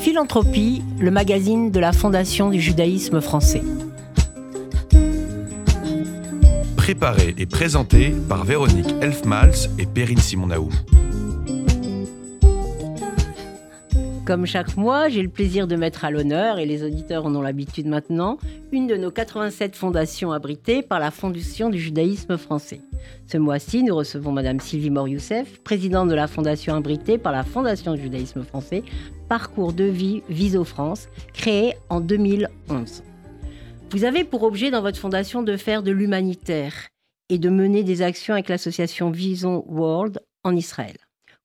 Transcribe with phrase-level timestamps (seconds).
[0.00, 3.62] Philanthropie, le magazine de la Fondation du judaïsme français.
[6.76, 10.70] Préparé et présenté par Véronique Elfmals et Perrine Simonaou.
[14.28, 17.40] Comme chaque mois, j'ai le plaisir de mettre à l'honneur, et les auditeurs en ont
[17.40, 18.36] l'habitude maintenant,
[18.72, 22.82] une de nos 87 fondations abritées par la Fondation du judaïsme français.
[23.26, 27.94] Ce mois-ci, nous recevons Madame Sylvie Mor-Youssef, présidente de la fondation abritée par la Fondation
[27.94, 28.82] du judaïsme français,
[29.30, 33.02] Parcours de vie Viso France, créée en 2011.
[33.92, 36.74] Vous avez pour objet dans votre fondation de faire de l'humanitaire
[37.30, 40.98] et de mener des actions avec l'association Vision World en Israël.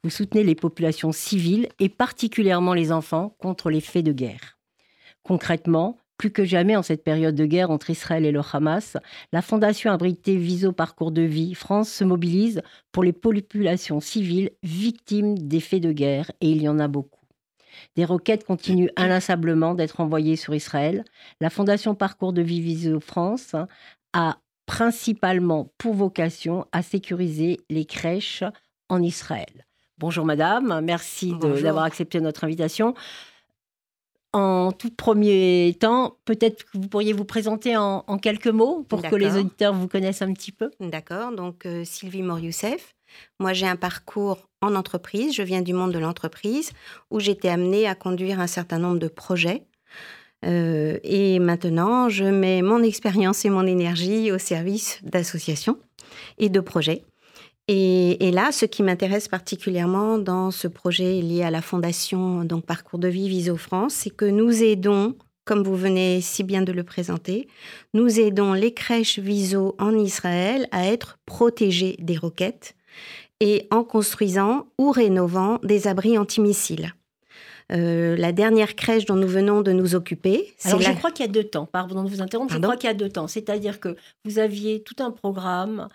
[0.04, 4.58] Vous soutenez les populations civiles et particulièrement les enfants contre les faits de guerre.
[5.24, 8.98] Concrètement, plus que jamais en cette période de guerre entre Israël et le Hamas,
[9.32, 12.62] la Fondation abritée Viso Parcours de Vie France se mobilise
[12.92, 17.22] pour les populations civiles victimes des faits de guerre, et il y en a beaucoup.
[17.96, 21.06] Des roquettes continuent inlassablement d'être envoyées sur Israël.
[21.40, 23.56] La Fondation Parcours de Vie Viso France
[24.12, 28.44] a principalement pour vocation à sécuriser les crèches
[28.90, 29.66] en Israël.
[30.00, 32.96] Bonjour madame, merci d'avoir accepté notre invitation.
[34.34, 39.16] En tout premier temps, peut-être que vous pourriez vous présenter en, quelques mots pour que
[39.16, 40.72] les auditeurs vous connaissent un petit peu.
[40.80, 42.96] D'accord, donc euh, Sylvie Morioussef.
[43.40, 46.72] Moi, j'ai un parcours en entreprise, je viens du monde de l'entreprise,
[47.12, 49.68] où j'étais amenée à conduire un certain nombre de projets.
[50.46, 55.78] Euh, et maintenant, je mets mon expérience et mon énergie au service d'associations
[56.40, 57.04] et de projets.
[57.70, 63.00] Et, là, ce qui m'intéresse particulièrement dans ce projet lié à la fondation donc Parcours
[63.00, 66.84] de vie Viso France, c'est que nous aidons, comme vous venez si bien de le
[66.84, 67.48] présenter,
[67.94, 72.76] nous aidons les crèches Viso en Israël à être protégées des roquettes
[73.40, 76.94] et en construisant ou rénovant des abris antimissiles.
[77.72, 80.54] Euh, la dernière crèche dont nous venons de nous occuper.
[80.66, 82.90] Alors, je crois qu'il y a deux temps, pardon de vous interrompre, je crois qu'il
[82.90, 83.30] y a deux temps.
[83.30, 83.96] C'est-à-dire que
[84.26, 85.88] vous aviez tout un programme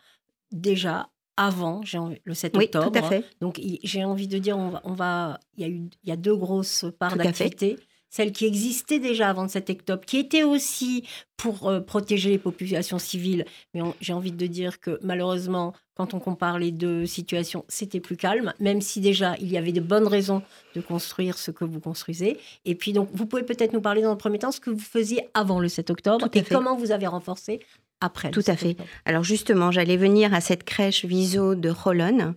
[0.50, 1.80] déjà avant
[2.24, 2.90] le 7 octobre.
[2.90, 3.24] Tout à fait.
[3.40, 6.36] Donc j'ai envie de dire, on va, il y a eu, il y a deux
[6.36, 7.78] grosses parts d'activité.
[8.10, 11.04] Celle qui existait déjà avant le 7 octobre, qui était aussi
[11.36, 13.44] pour euh, protéger les populations civiles.
[13.74, 18.16] Mais j'ai envie de dire que malheureusement, quand on compare les deux situations, c'était plus
[18.16, 20.42] calme, même si déjà il y avait de bonnes raisons
[20.74, 22.38] de construire ce que vous construisez.
[22.64, 24.78] Et puis donc, vous pouvez peut-être nous parler dans le premier temps ce que vous
[24.78, 27.60] faisiez avant le 7 octobre et comment vous avez renforcé
[28.00, 28.30] après.
[28.30, 28.76] Tout à fait.
[29.04, 32.34] Alors justement, j'allais venir à cette crèche Viso de Rolon,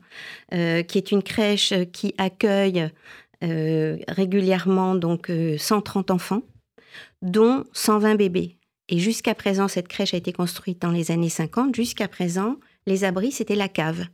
[0.54, 2.90] euh, qui est une crèche qui accueille
[3.44, 6.44] euh, régulièrement donc 130 euh, enfants,
[7.22, 8.58] dont 120 bébés.
[8.90, 11.76] Et jusqu'à présent, cette crèche a été construite dans les années 50.
[11.76, 12.58] Jusqu'à présent,
[12.88, 14.06] les abris, c'était la cave.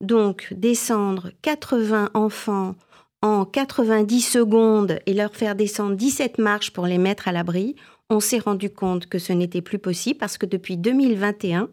[0.00, 2.74] Donc, descendre 80 enfants
[3.22, 7.76] en 90 secondes et leur faire descendre 17 marches pour les mettre à l'abri,
[8.10, 11.68] on s'est rendu compte que ce n'était plus possible parce que depuis 2021,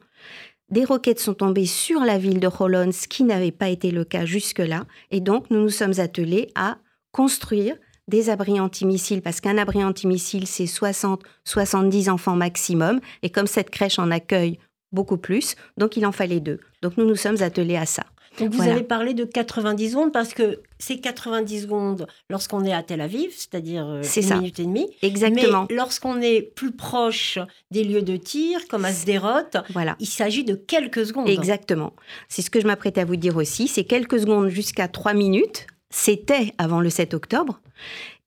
[0.70, 4.04] des roquettes sont tombées sur la ville de Holland, ce qui n'avait pas été le
[4.06, 4.86] cas jusque-là.
[5.12, 6.78] Et donc, nous nous sommes attelés à
[7.12, 7.76] construire
[8.08, 13.00] des abris antimissiles, parce qu'un abri antimissile, c'est 60-70 enfants maximum.
[13.22, 14.58] Et comme cette crèche en accueille
[14.92, 16.60] beaucoup plus, donc il en fallait deux.
[16.82, 18.04] Donc nous nous sommes attelés à ça.
[18.40, 22.84] Donc vous avez parlé de 90 secondes parce que c'est 90 secondes lorsqu'on est à
[22.84, 24.90] Tel Aviv, c'est-à-dire euh, une minute et demie.
[25.02, 25.68] Exactement.
[25.70, 27.40] Mais lorsqu'on est plus proche
[27.72, 29.96] des lieux de tir, comme à Sderot, voilà.
[30.00, 31.30] il s'agit de quelques secondes.
[31.30, 31.94] Exactement.
[32.28, 33.68] C'est ce que je m'apprête à vous dire aussi.
[33.68, 35.68] C'est quelques secondes jusqu'à 3 minutes.
[35.90, 37.60] C'était avant le 7 octobre.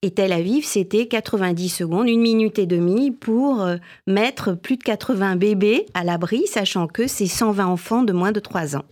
[0.07, 4.85] Et Tel Aviv, c'était 90 secondes, une minute et demie pour euh, mettre plus de
[4.85, 8.85] 80 bébés à l'abri, sachant que c'est 120 enfants de moins de 3 ans.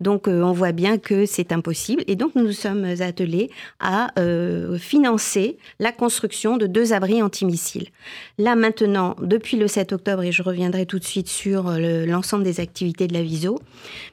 [0.00, 2.04] Donc euh, on voit bien que c'est impossible.
[2.06, 3.50] Et donc nous nous sommes attelés
[3.80, 7.88] à euh, financer la construction de deux abris antimissiles.
[8.38, 12.60] Là maintenant, depuis le 7 octobre, et je reviendrai tout de suite sur l'ensemble des
[12.60, 13.58] activités de la Viso,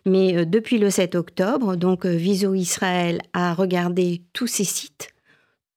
[0.06, 5.14] mais depuis le 7 octobre, donc Viso Israël a regardé tous ces sites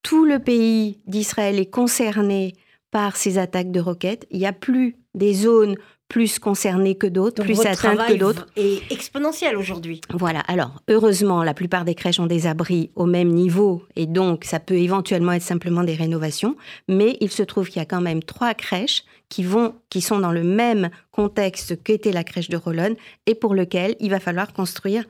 [0.03, 2.55] tout le pays d'Israël est concerné
[2.91, 4.27] par ces attaques de roquettes.
[4.31, 5.77] Il n'y a plus des zones
[6.09, 8.47] plus concernées que d'autres, plus atteintes que d'autres.
[8.55, 10.03] Et exponentiel aujourd'hui.
[10.13, 10.41] Voilà.
[10.41, 14.61] Alors, heureusement, la plupart des crèches ont des abris au même niveau et donc ça
[14.61, 16.55] peut éventuellement être simplement des rénovations.
[16.87, 20.19] Mais il se trouve qu'il y a quand même trois crèches qui vont, qui sont
[20.19, 24.52] dans le même contexte qu'était la crèche de Rolonne et pour lequel il va falloir
[24.52, 25.06] construire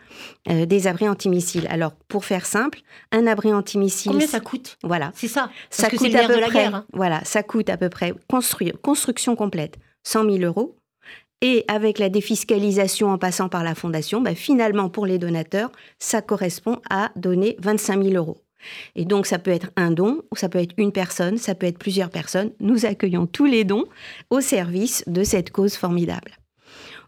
[0.49, 1.67] euh, des abris antimissiles.
[1.69, 4.13] Alors, pour faire simple, un abri antimissile.
[4.13, 4.79] Combien ça coûte?
[4.85, 5.11] Voilà.
[5.17, 5.51] C'est ça.
[5.71, 6.67] ça coûte à peu près.
[6.67, 6.87] Hein.
[6.93, 10.77] Voilà, ça coûte à peu près construire construction complète 100 000 euros.
[11.41, 16.23] Et avec la défiscalisation en passant par la fondation, bah, finalement pour les donateurs, ça
[16.23, 18.39] correspond à donner 25 000 euros.
[18.97, 21.79] Et donc, ça peut être un don, ça peut être une personne, ça peut être
[21.79, 22.51] plusieurs personnes.
[22.61, 23.85] Nous accueillons tous les dons
[24.31, 26.33] au service de cette cause formidable.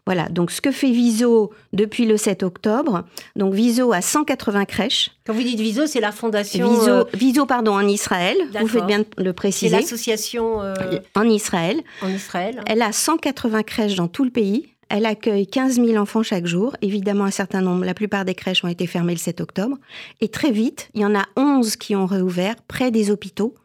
[0.05, 3.05] Voilà, donc ce que fait Viso depuis le 7 octobre.
[3.35, 5.11] Donc Viso a 180 crèches.
[5.25, 6.69] Quand vous dites Viso, c'est la fondation.
[6.69, 8.37] Viso, euh, Viso pardon, en Israël.
[8.59, 9.69] Vous faites bien de le préciser.
[9.69, 10.61] C'est l'association.
[10.61, 10.75] Euh,
[11.15, 11.81] en Israël.
[12.03, 12.61] En Israël.
[12.67, 14.74] Elle a 180 crèches dans tout le pays.
[14.89, 16.75] Elle accueille 15 000 enfants chaque jour.
[16.81, 19.77] Évidemment, un certain nombre, la plupart des crèches ont été fermées le 7 octobre.
[20.21, 23.55] Et très vite, il y en a 11 qui ont réouvert près des hôpitaux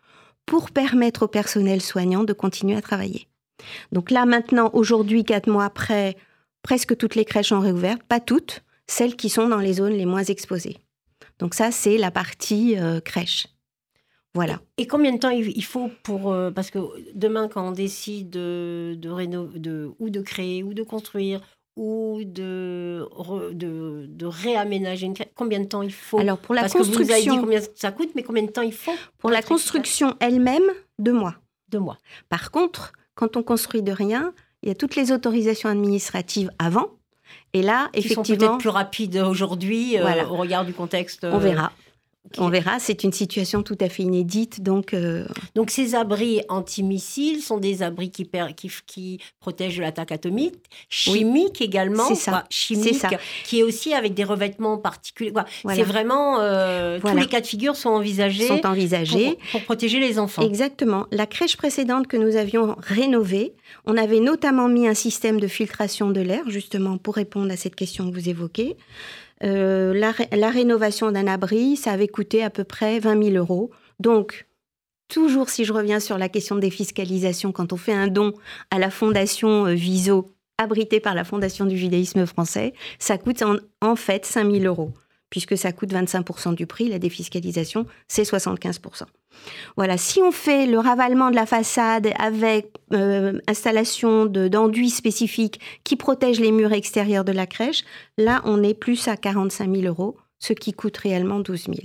[0.47, 3.29] pour permettre au personnel soignant de continuer à travailler.
[3.93, 6.17] Donc là, maintenant, aujourd'hui, quatre mois après,
[6.63, 10.07] presque toutes les crèches ont réouvert, pas toutes, celles qui sont dans les zones les
[10.07, 10.79] moins exposées.
[11.39, 13.47] Donc ça, c'est la partie euh, crèche.
[14.35, 14.61] Voilà.
[14.77, 16.33] Et combien de temps il faut pour...
[16.33, 16.79] Euh, parce que
[17.15, 21.41] demain, quand on décide de, de, ou de créer, ou de construire,
[21.77, 23.09] ou de,
[23.53, 26.19] de, réaménager une combien de temps il faut?
[26.19, 26.99] Alors pour la construction...
[26.99, 29.43] Que vous avez dit combien ça coûte, mais combien de temps il faut Pour la
[29.43, 30.63] construction elle-même,
[30.99, 31.37] deux mois.
[31.69, 31.99] Deux mois.
[32.29, 36.91] Par contre, quand on construit de rien, il y a toutes les autorisations administratives avant.
[37.53, 38.23] Et là, effectivement.
[38.23, 41.25] Qui sont peut-être plus rapides aujourd'hui euh, au regard du contexte.
[41.25, 41.73] On verra.
[42.39, 44.63] On verra, c'est une situation tout à fait inédite.
[44.63, 50.13] Donc, euh, donc ces abris antimissiles sont des abris qui, qui, qui protègent de l'attaque
[50.13, 50.55] atomique,
[50.89, 52.45] chimique également, c'est ça.
[52.51, 53.09] chimique, ça.
[53.45, 55.33] qui est aussi avec des revêtements particuliers.
[55.67, 60.19] C'est vraiment euh, tous les cas de figure sont envisagés, sont envisagés pour, protéger les
[60.19, 60.43] enfants.
[60.43, 61.07] Exactement.
[61.11, 63.55] La crèche précédente que nous avions rénovée,
[63.87, 67.75] on avait notamment mis un système de filtration de l'air justement pour répondre à cette
[67.75, 68.77] question que vous évoquez.
[69.43, 73.71] Euh, la, rénovation d'un abri, ça avait coûté à peu près 20 000 euros.
[73.99, 74.47] Donc,
[75.09, 78.35] toujours si je reviens sur la question des fiscalisations, quand on fait un don
[78.71, 83.57] à la fondation euh, Viso, abritée par la Fondation du judaïsme français, ça coûte en,
[83.81, 84.93] en fait 5 000 euros
[85.31, 89.05] puisque ça coûte 25% du prix, la défiscalisation, c'est 75%.
[89.77, 95.97] Voilà, si on fait le ravalement de la façade avec euh, installation d'enduits spécifiques qui
[95.97, 97.85] protègent les murs extérieurs de la crèche,
[98.19, 101.77] là, on est plus à 45 000 euros, ce qui coûte réellement 12 000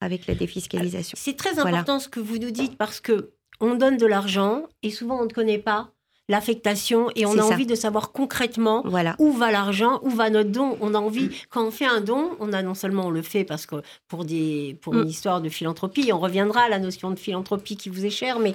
[0.00, 1.16] avec la défiscalisation.
[1.20, 4.90] C'est très important ce que vous nous dites parce que on donne de l'argent et
[4.90, 5.92] souvent on ne connaît pas
[6.30, 8.84] l'affectation et on a envie de savoir concrètement
[9.18, 10.78] où va l'argent, où va notre don.
[10.80, 11.30] On a envie, mm.
[11.50, 14.24] quand on fait un don, on a non seulement on le fait parce que pour,
[14.24, 15.08] des, pour une mm.
[15.08, 18.54] histoire de philanthropie, on reviendra à la notion de philanthropie qui vous est chère, mais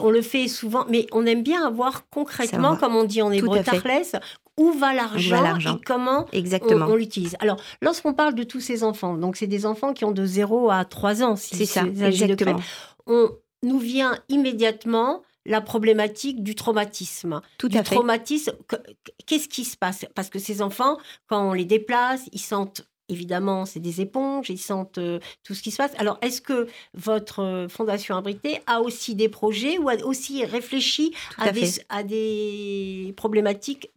[0.00, 3.62] on le fait souvent, mais on aime bien avoir concrètement, comme on dit en hébreu,
[3.62, 3.80] tarles,
[4.58, 6.86] où va l'argent et comment Exactement.
[6.86, 7.36] on, l'utilise.
[7.40, 10.70] Alors, lorsqu'on parle de tous ces enfants, donc c'est des enfants qui ont de 0
[10.70, 12.60] à 3 ans, si c'est ça, exactement.
[13.06, 13.30] on
[13.62, 17.40] nous vient immédiatement la problématique du traumatisme.
[17.58, 17.94] Tout du à fait.
[17.94, 18.52] traumatisme,
[19.26, 20.04] qu'est-ce qui se passe?
[20.14, 20.98] Parce que ces enfants,
[21.28, 25.62] quand on les déplace, ils sentent évidemment, c'est des éponges, ils sentent euh, tout ce
[25.62, 25.92] qui se passe.
[25.98, 31.14] Alors, est-ce que votre euh, Fondation Abrité a aussi des projets ou a aussi réfléchi
[31.38, 33.90] à des, à des, problématiques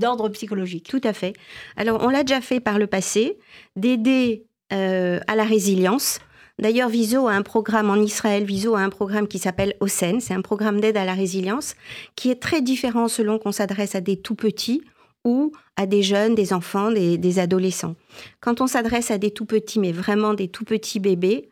[0.00, 0.88] d'ordre psychologique?
[0.88, 1.32] Tout à fait.
[1.76, 3.38] Alors, on l'a déjà fait par le passé,
[3.76, 6.20] d'aider euh, à la résilience
[6.58, 10.34] D'ailleurs, Viso a un programme en Israël, Viso a un programme qui s'appelle OSEN, c'est
[10.34, 11.76] un programme d'aide à la résilience,
[12.16, 14.82] qui est très différent selon qu'on s'adresse à des tout petits
[15.24, 17.94] ou à des jeunes, des enfants, des, adolescents.
[18.40, 21.50] Quand on s'adresse à des tout petits, mais vraiment des tout petits bébés,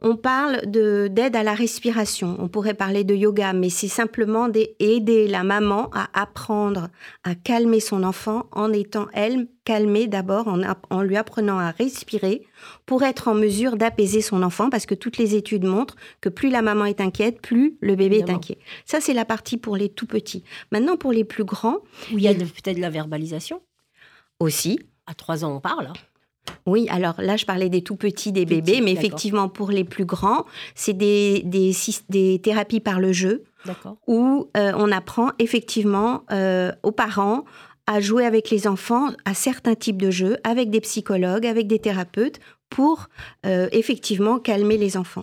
[0.00, 2.36] on parle d'aide à la respiration.
[2.38, 6.88] On pourrait parler de yoga, mais c'est simplement d'aider la maman à apprendre
[7.24, 10.48] à calmer son enfant en étant elle calmée d'abord,
[10.90, 12.46] en, lui apprenant à respirer
[12.86, 16.48] pour être en mesure d'apaiser son enfant, parce que toutes les études montrent que plus
[16.48, 18.58] la maman est inquiète, plus le bébé est inquiet.
[18.86, 20.42] Ça, c'est la partie pour les tout petits.
[20.72, 21.78] Maintenant, pour les plus grands...
[22.12, 23.60] Où il y a peut-être la verbalisation
[24.40, 24.80] Aussi.
[25.06, 25.92] À trois ans, on parle.
[26.66, 30.04] Oui, alors là, je parlais des tout petits, des bébés, mais effectivement, pour les plus
[30.04, 33.44] grands, c'est des, des, thérapies par le jeu,
[34.06, 37.44] où euh, on apprend effectivement euh, aux parents
[37.86, 41.78] à jouer avec les enfants à certains types de jeux, avec des psychologues, avec des
[41.78, 42.38] thérapeutes,
[42.68, 43.08] pour
[43.46, 45.22] euh, effectivement calmer les enfants.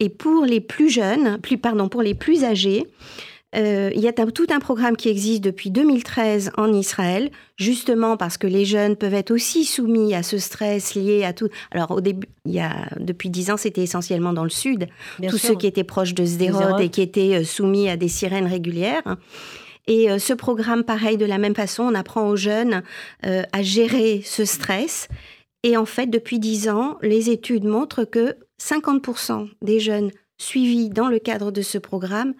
[0.00, 2.86] Et pour les plus jeunes, plus, pardon, pour les plus âgés,
[3.54, 8.38] euh, il y a tout un programme qui existe depuis 2013 en Israël, justement parce
[8.38, 11.48] que les jeunes peuvent être aussi soumis à ce stress lié à tout.
[11.70, 14.88] Alors au début, il y a depuis dix ans, c'était essentiellement dans le sud,
[15.28, 18.46] tous ceux qui étaient proches de Sderot et qui étaient euh, soumis à des sirènes
[18.46, 19.16] régulières.
[19.86, 22.82] Et euh, ce programme, pareil, de la même façon, on apprend aux jeunes
[23.22, 25.08] à gérer ce stress.
[25.62, 31.08] Et en fait, depuis dix ans, les études montrent que 50% des jeunes suivis dans
[31.08, 32.34] le cadre de ce programme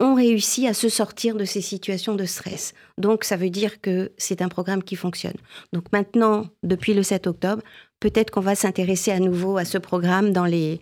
[0.00, 2.74] ont réussi à se sortir de ces situations de stress.
[2.98, 5.36] Donc ça veut dire que c'est un programme qui fonctionne.
[5.72, 7.62] Donc maintenant, depuis le 7 octobre,
[8.00, 10.80] peut-être qu'on va s'intéresser à nouveau à ce programme dans les,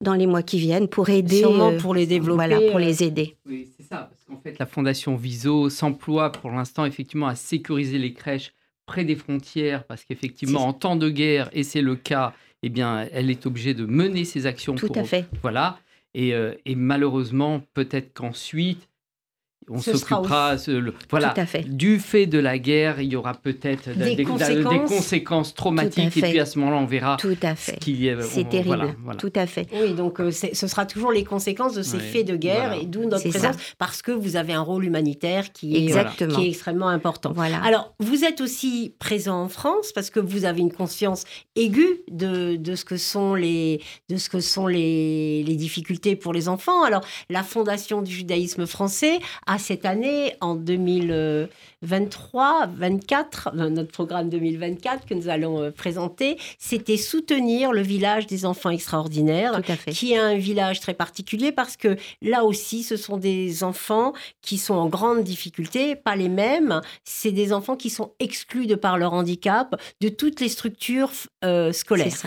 [0.00, 1.38] dans les mois qui viennent pour aider.
[1.38, 2.34] Sûrement pour les développer.
[2.34, 3.36] Voilà, pour les aider.
[3.46, 7.98] Oui, c'est ça, parce qu'en fait, la Fondation Viso s'emploie pour l'instant effectivement à sécuriser
[7.98, 8.52] les crèches
[8.86, 13.06] près des frontières, parce qu'effectivement, en temps de guerre, et c'est le cas, eh bien,
[13.12, 14.74] elle est obligée de mener ses actions.
[14.74, 15.24] Tout à fait.
[15.40, 15.78] Voilà.
[16.14, 16.34] Et,
[16.66, 18.88] et malheureusement, peut-être qu'ensuite,
[19.68, 20.56] on s'occupera,
[21.10, 21.34] voilà,
[21.66, 25.54] du fait de la guerre, il y aura peut-être des, conséquences.
[25.54, 27.78] traumatiques, et puis à ce moment-là, on verra Tout à fait.
[28.22, 28.94] C'est terrible.
[29.18, 29.68] Tout à fait.
[29.72, 33.08] Oui, donc euh, ce sera toujours les conséquences de ces faits de guerre, et d'où
[33.08, 37.32] notre présence, parce que vous avez un rôle humanitaire qui est, qui est extrêmement important.
[37.34, 37.62] Voilà.
[37.62, 41.24] Alors, vous êtes aussi présent en France, parce que vous avez une conscience
[41.56, 46.32] aiguë de, de ce que sont, les, de ce que sont les, les difficultés pour
[46.32, 46.82] les enfants.
[46.84, 55.06] Alors, la Fondation du judaïsme français a cette année, en 2023, 24, notre programme 2024
[55.06, 60.36] que nous allons euh, présenter, c'était soutenir le village des enfants extraordinaires, qui est un
[60.36, 65.24] village très particulier parce que là aussi, ce sont des enfants qui sont en grande
[65.24, 66.80] difficulté, pas les mêmes.
[67.04, 71.10] C'est des enfants qui sont exclus de par leur handicap de toutes les structures
[71.44, 72.22] euh, scolaires.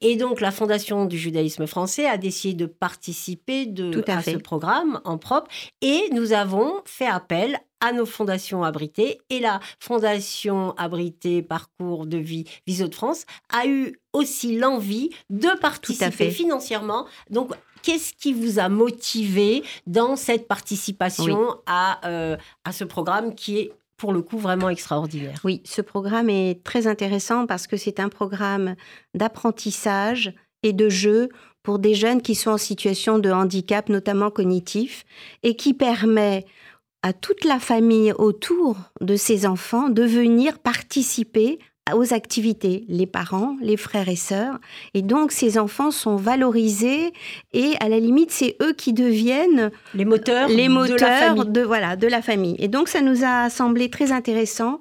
[0.00, 4.36] Et donc, la Fondation du judaïsme français a décidé de participer de, à, à ce
[4.36, 5.48] programme en propre
[5.80, 12.18] et nous avons fait appel à nos fondations abritées et la Fondation abritée Parcours de
[12.18, 17.06] vie Viso de France a eu aussi l'envie de participer financièrement.
[17.30, 23.58] Donc, qu'est-ce qui vous a motivé dans cette participation à, euh, à ce programme qui
[23.58, 25.40] est pour le coup vraiment extraordinaire?
[25.44, 28.74] Oui, ce programme est très intéressant parce que c'est un programme
[29.14, 30.32] d'apprentissage
[30.62, 31.28] et de jeu
[31.62, 35.04] pour des jeunes qui sont en situation de handicap, notamment cognitif,
[35.42, 36.44] et qui permet
[37.02, 41.58] à toute la famille autour de ces enfants de venir participer
[41.96, 44.58] aux activités, les parents, les frères et sœurs.
[44.94, 47.12] Et donc, ces enfants sont valorisés
[47.52, 52.06] et à la limite, c'est eux qui deviennent les moteurs, les moteurs de, voilà, de
[52.06, 52.56] la famille.
[52.58, 54.80] Et donc, ça nous a semblé très intéressant,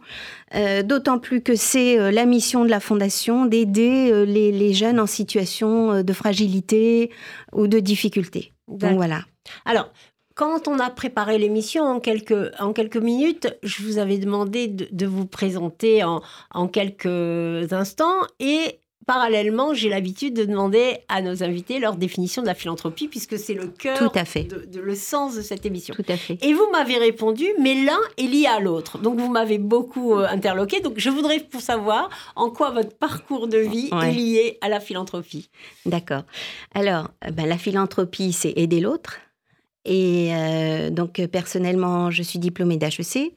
[0.55, 4.73] euh, d'autant plus que c'est euh, la mission de la Fondation d'aider euh, les, les,
[4.73, 7.11] jeunes en situation de fragilité
[7.53, 8.53] ou de difficulté.
[8.67, 9.21] Donc, voilà.
[9.65, 9.91] Alors,
[10.37, 15.05] quand on a préparé l'émission en quelques, en quelques minutes, je vous avais demandé de,
[15.07, 16.21] vous présenter en,
[16.53, 22.47] en, quelques instants et parallèlement, j'ai l'habitude de demander à nos invités leur définition de
[22.47, 24.43] la philanthropie puisque c'est le cœur, Tout à fait.
[24.43, 25.95] De, le sens de cette émission.
[25.95, 26.37] Tout à fait.
[26.43, 28.99] Et vous m'avez répondu, mais l'un est lié à l'autre.
[28.99, 30.81] Donc vous m'avez beaucoup euh, interloqué.
[30.81, 34.79] Donc je voudrais pour savoir en quoi votre parcours de vie est lié à la
[34.79, 35.49] philanthropie.
[35.87, 36.23] D'accord.
[36.75, 39.21] Alors, ben, la philanthropie, c'est aider l'autre
[39.87, 43.33] et euh, donc, personnellement, je suis diplômée d'HEC.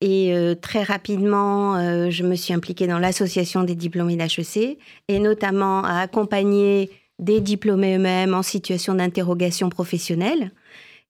[0.00, 4.78] Et euh, très rapidement, euh, je me suis impliquée dans l'association des diplômés d'HEC
[5.08, 10.52] et notamment à accompagner des diplômés eux-mêmes en situation d'interrogation professionnelle.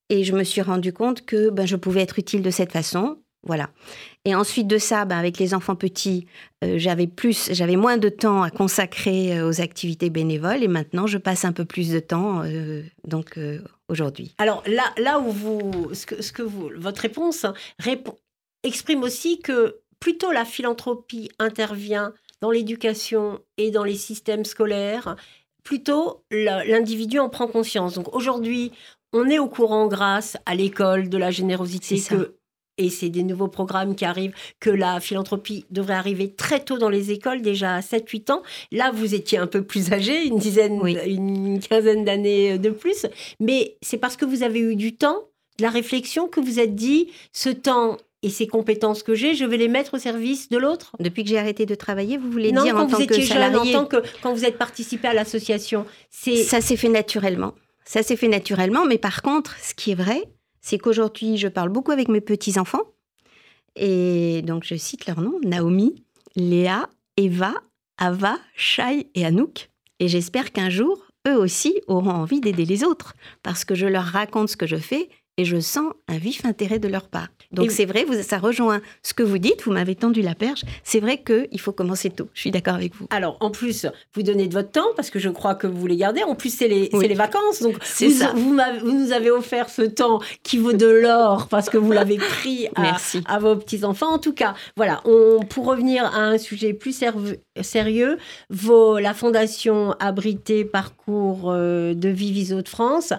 [0.08, 3.18] Et je me suis rendu compte que ben, je pouvais être utile de cette façon.
[3.46, 3.68] Voilà.
[4.24, 6.26] Et ensuite de ça, ben, avec les enfants petits,
[6.62, 11.44] j'avais plus, j'avais moins de temps à consacrer aux activités bénévoles et maintenant je passe
[11.44, 12.42] un peu plus de temps
[13.06, 13.38] donc
[13.88, 14.34] aujourd'hui.
[14.38, 17.46] Alors là, là où vous, ce que, ce que vous, votre réponse
[18.62, 25.16] exprime aussi que plutôt la philanthropie intervient dans l'éducation et dans les systèmes scolaires,
[25.64, 27.94] plutôt l'individu en prend conscience.
[27.94, 28.72] Donc aujourd'hui,
[29.12, 32.37] on est au courant grâce à l'école de la générosité que
[32.78, 36.88] et c'est des nouveaux programmes qui arrivent, que la philanthropie devrait arriver très tôt dans
[36.88, 38.42] les écoles, déjà à 7-8 ans.
[38.72, 43.06] Là, vous étiez un peu plus âgé, une dizaine, une quinzaine d'années de plus,
[43.40, 45.24] mais c'est parce que vous avez eu du temps,
[45.58, 49.44] de la réflexion, que vous êtes dit, ce temps et ces compétences que j'ai, je
[49.44, 52.50] vais les mettre au service de l'autre Depuis que j'ai arrêté de travailler, vous voulez
[52.50, 56.36] dire en tant que salarié en tant que quand vous êtes participé à l'association, c'est
[56.36, 57.54] ça s'est fait naturellement.
[57.84, 60.22] Ça s'est fait naturellement, mais par contre, ce qui est vrai,
[60.60, 62.82] c'est qu'aujourd'hui, je parle beaucoup avec mes petits-enfants.
[63.76, 66.04] Et donc, je cite leurs noms Naomi,
[66.36, 67.54] Léa, Eva,
[67.98, 69.70] Ava, Shai et Anouk.
[70.00, 74.04] Et j'espère qu'un jour, eux aussi auront envie d'aider les autres, parce que je leur
[74.04, 77.28] raconte ce que je fais et je sens un vif intérêt de leur part.
[77.50, 80.64] Donc c'est vrai, vous, ça rejoint ce que vous dites, vous m'avez tendu la perche,
[80.84, 83.06] c'est vrai qu'il faut commencer tôt, je suis d'accord avec vous.
[83.08, 85.96] Alors en plus, vous donnez de votre temps, parce que je crois que vous les
[85.96, 88.32] gardez, en plus c'est les, les, vacances, donc vous, ça.
[88.34, 92.68] Vous, nous avez offert ce temps qui vaut de l'or, parce que vous l'avez pris
[92.76, 94.12] à, à, vos petits-enfants.
[94.12, 97.02] En tout cas, voilà, on, pour revenir à un sujet plus
[97.62, 98.18] sérieux,
[98.50, 103.14] vos, la Fondation Abrité Parcours euh, de Viviso de France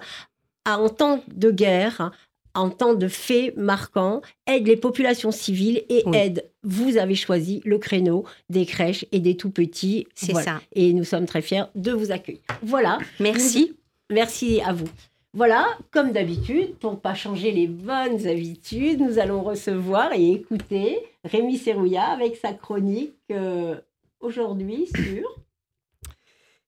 [0.66, 2.10] en temps de guerre,
[2.54, 6.50] en temps de faits marquants, aide les populations civiles et aide.
[6.62, 10.06] Vous avez choisi le créneau des crèches et des tout petits.
[10.14, 10.60] C'est ça.
[10.74, 12.42] Et nous sommes très fiers de vous accueillir.
[12.62, 12.98] Voilà.
[13.18, 13.76] Merci.
[14.10, 14.88] Merci à vous.
[15.32, 20.98] Voilà, comme d'habitude, pour ne pas changer les bonnes habitudes, nous allons recevoir et écouter
[21.24, 23.76] Rémi Serrouillat avec sa chronique euh,
[24.18, 25.22] aujourd'hui sur...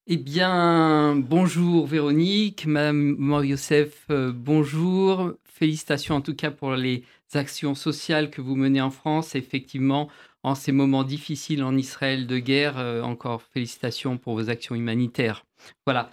[0.07, 5.33] Eh bien, bonjour Véronique, Madame Youssef, euh, bonjour.
[5.63, 7.05] Félicitations en tout cas pour les
[7.35, 9.37] actions sociales que vous menez en France.
[9.37, 10.09] Effectivement,
[10.43, 15.45] en ces moments difficiles en Israël de guerre, euh, encore félicitations pour vos actions humanitaires.
[15.87, 16.11] Voilà.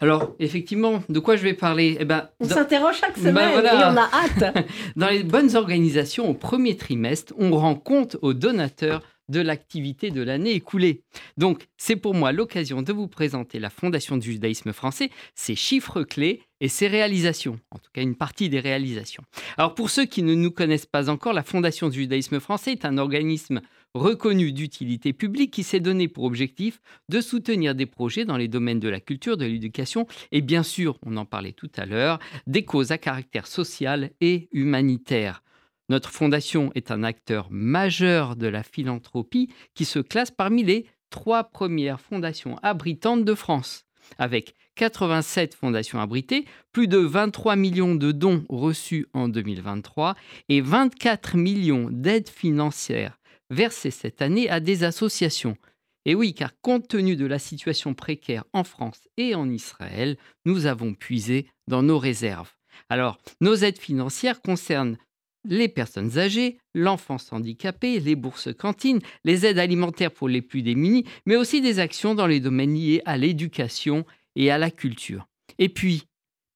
[0.00, 1.96] Alors, effectivement, de quoi je vais parler?
[1.98, 4.66] Eh ben, On s'interroge chaque ben semaine et on a hâte.
[4.96, 10.22] dans les bonnes organisations, au premier trimestre, on rend compte aux donateurs de l'activité de
[10.22, 11.02] l'année écoulée.
[11.38, 16.02] Donc, c'est pour moi l'occasion de vous présenter la Fondation du judaïsme français, ses chiffres
[16.02, 19.22] clés et ses réalisations, en tout cas une partie des réalisations.
[19.56, 22.84] Alors, pour ceux qui ne nous connaissent pas encore, la Fondation du judaïsme français est
[22.84, 23.60] un organisme
[23.94, 28.78] reconnu d'utilité publique qui s'est donné pour objectif de soutenir des projets dans les domaines
[28.78, 32.64] de la culture, de l'éducation et bien sûr, on en parlait tout à l'heure, des
[32.64, 35.42] causes à caractère social et humanitaire.
[35.90, 41.42] Notre fondation est un acteur majeur de la philanthropie qui se classe parmi les trois
[41.42, 48.44] premières fondations abritantes de France, avec 87 fondations abritées, plus de 23 millions de dons
[48.48, 50.14] reçus en 2023
[50.48, 53.18] et 24 millions d'aides financières
[53.50, 55.56] versées cette année à des associations.
[56.04, 60.66] Et oui, car compte tenu de la situation précaire en France et en Israël, nous
[60.66, 62.52] avons puisé dans nos réserves.
[62.88, 64.96] Alors, nos aides financières concernent
[65.44, 71.04] les personnes âgées, l'enfance handicapée, les bourses cantines, les aides alimentaires pour les plus démunis,
[71.26, 74.04] mais aussi des actions dans les domaines liés à l'éducation
[74.36, 75.26] et à la culture.
[75.58, 76.04] Et puis,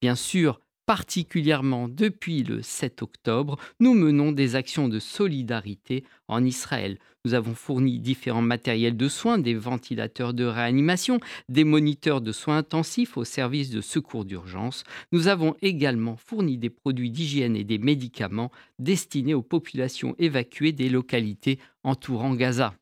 [0.00, 6.98] bien sûr, particulièrement depuis le 7 octobre, nous menons des actions de solidarité en Israël.
[7.24, 12.58] Nous avons fourni différents matériels de soins, des ventilateurs de réanimation, des moniteurs de soins
[12.58, 14.84] intensifs au service de secours d'urgence.
[15.10, 20.90] Nous avons également fourni des produits d'hygiène et des médicaments destinés aux populations évacuées des
[20.90, 22.74] localités entourant Gaza.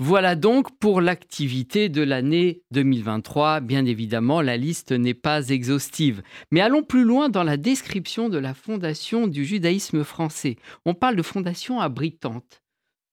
[0.00, 3.60] Voilà donc pour l'activité de l'année 2023.
[3.60, 6.22] Bien évidemment, la liste n'est pas exhaustive.
[6.50, 10.56] Mais allons plus loin dans la description de la fondation du judaïsme français.
[10.84, 12.60] On parle de fondation abritante.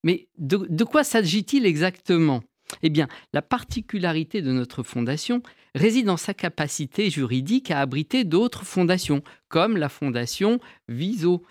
[0.03, 2.41] Mais de, quoi s'agit-il exactement?
[2.81, 5.43] Eh bien, la particularité de notre fondation
[5.75, 11.43] réside dans sa capacité juridique à abriter d'autres fondations, comme la fondation Viso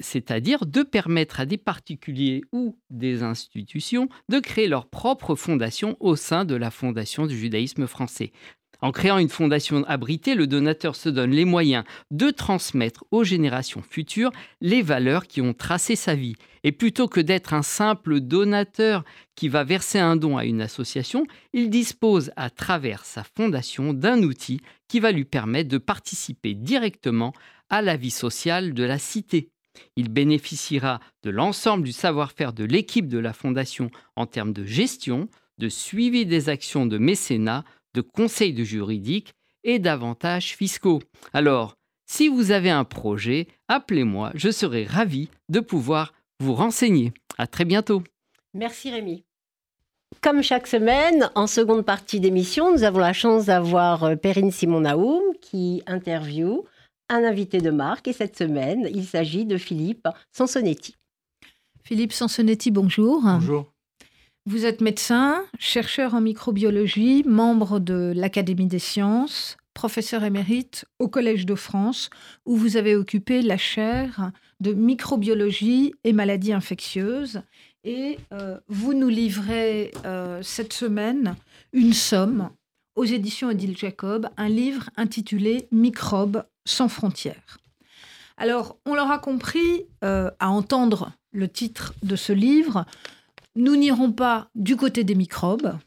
[0.00, 6.16] c'est-à-dire de permettre à des particuliers ou des institutions de créer leur propre fondation au
[6.16, 8.32] sein de la fondation du judaïsme français.
[8.82, 13.82] En créant une fondation abritée, le donateur se donne les moyens de transmettre aux générations
[13.82, 16.36] futures les valeurs qui ont tracé sa vie.
[16.64, 21.26] Et plutôt que d'être un simple donateur qui va verser un don à une association,
[21.52, 27.34] il dispose à travers sa fondation d'un outil qui va lui permettre de participer directement
[27.68, 29.50] à la vie sociale de la cité.
[29.96, 35.28] Il bénéficiera de l'ensemble du savoir-faire de l'équipe de la Fondation en termes de gestion,
[35.58, 41.00] de suivi des actions de mécénat, de conseil de juridique et d'avantages fiscaux.
[41.32, 47.12] Alors, si vous avez un projet, appelez-moi, je serai ravi de pouvoir vous renseigner.
[47.38, 48.02] À très bientôt.
[48.54, 49.24] Merci Rémi.
[50.22, 55.22] Comme chaque semaine, en seconde partie d'émission, nous avons la chance d'avoir euh, Perrine Simon-Naoum
[55.40, 56.64] qui interview
[57.10, 60.96] un invité de marque et cette semaine, il s'agit de Philippe Sansonetti.
[61.82, 63.22] Philippe Sansonetti, bonjour.
[63.22, 63.66] Bonjour.
[64.46, 71.46] Vous êtes médecin, chercheur en microbiologie, membre de l'Académie des sciences, professeur émérite au Collège
[71.46, 72.10] de France,
[72.46, 77.42] où vous avez occupé la chaire de microbiologie et maladies infectieuses.
[77.84, 81.34] Et euh, vous nous livrez euh, cette semaine
[81.72, 82.50] une somme
[83.00, 87.56] aux éditions Odile Jacob, un livre intitulé Microbes sans frontières.
[88.36, 92.84] Alors, on l'aura compris euh, à entendre le titre de ce livre,
[93.56, 95.78] nous n'irons pas du côté des microbes.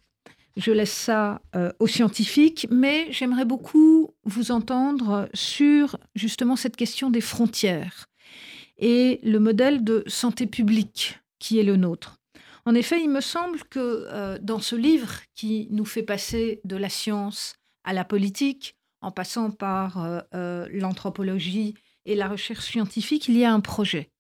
[0.57, 7.11] Je laisse ça euh, aux scientifiques, mais j'aimerais beaucoup vous entendre sur justement cette question
[7.11, 8.07] des frontières
[8.79, 12.22] et le modèle de santé publique qui est le nôtre.
[12.65, 16.77] En effet, il me semble que euh, dans ce livre qui nous fait passer de
[16.77, 23.27] la science à la politique, en passant par euh, euh, l'anthropologie et la recherche scientifique,
[23.27, 24.11] il y a un projet.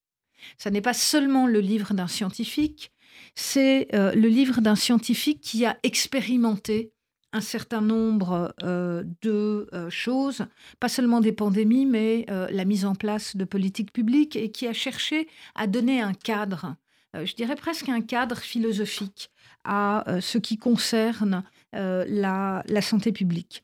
[0.57, 2.91] Ce n'est pas seulement le livre d'un scientifique,
[3.35, 6.91] c'est le livre d'un scientifique qui a expérimenté
[7.31, 10.45] un certain nombre de choses,
[10.79, 14.73] pas seulement des pandémies, mais la mise en place de politiques publiques, et qui a
[14.73, 16.75] cherché à donner un cadre,
[17.13, 19.29] je dirais presque un cadre philosophique
[19.63, 23.63] à ce qui concerne la, santé publique.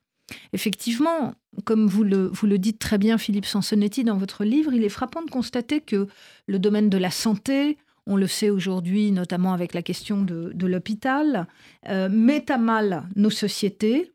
[0.54, 1.34] Effectivement,
[1.66, 5.30] comme vous le, dites très bien, Philippe Sansonetti, dans votre livre, il est frappant de
[5.30, 6.08] constater que
[6.48, 11.48] le domaine de la santé, on le sait aujourd'hui, notamment avec la question de, l'hôpital,
[11.88, 14.12] euh, met à mal nos sociétés,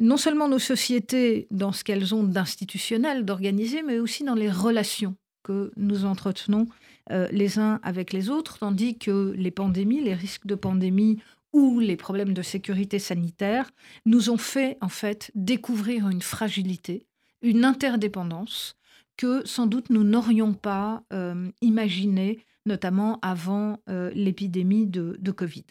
[0.00, 5.14] non seulement nos sociétés dans ce qu'elles ont d'institutionnel, d'organisé, mais aussi dans les relations
[5.42, 6.66] que nous entretenons
[7.10, 11.18] euh, les uns avec les autres, tandis que les pandémies, les risques de pandémie
[11.52, 13.70] ou les problèmes de sécurité sanitaire
[14.06, 17.06] nous ont fait en fait découvrir une fragilité,
[17.42, 18.76] une interdépendance
[19.16, 25.64] que sans doute nous n'aurions pas euh, imaginé, notamment avant euh, l'épidémie de, de Covid.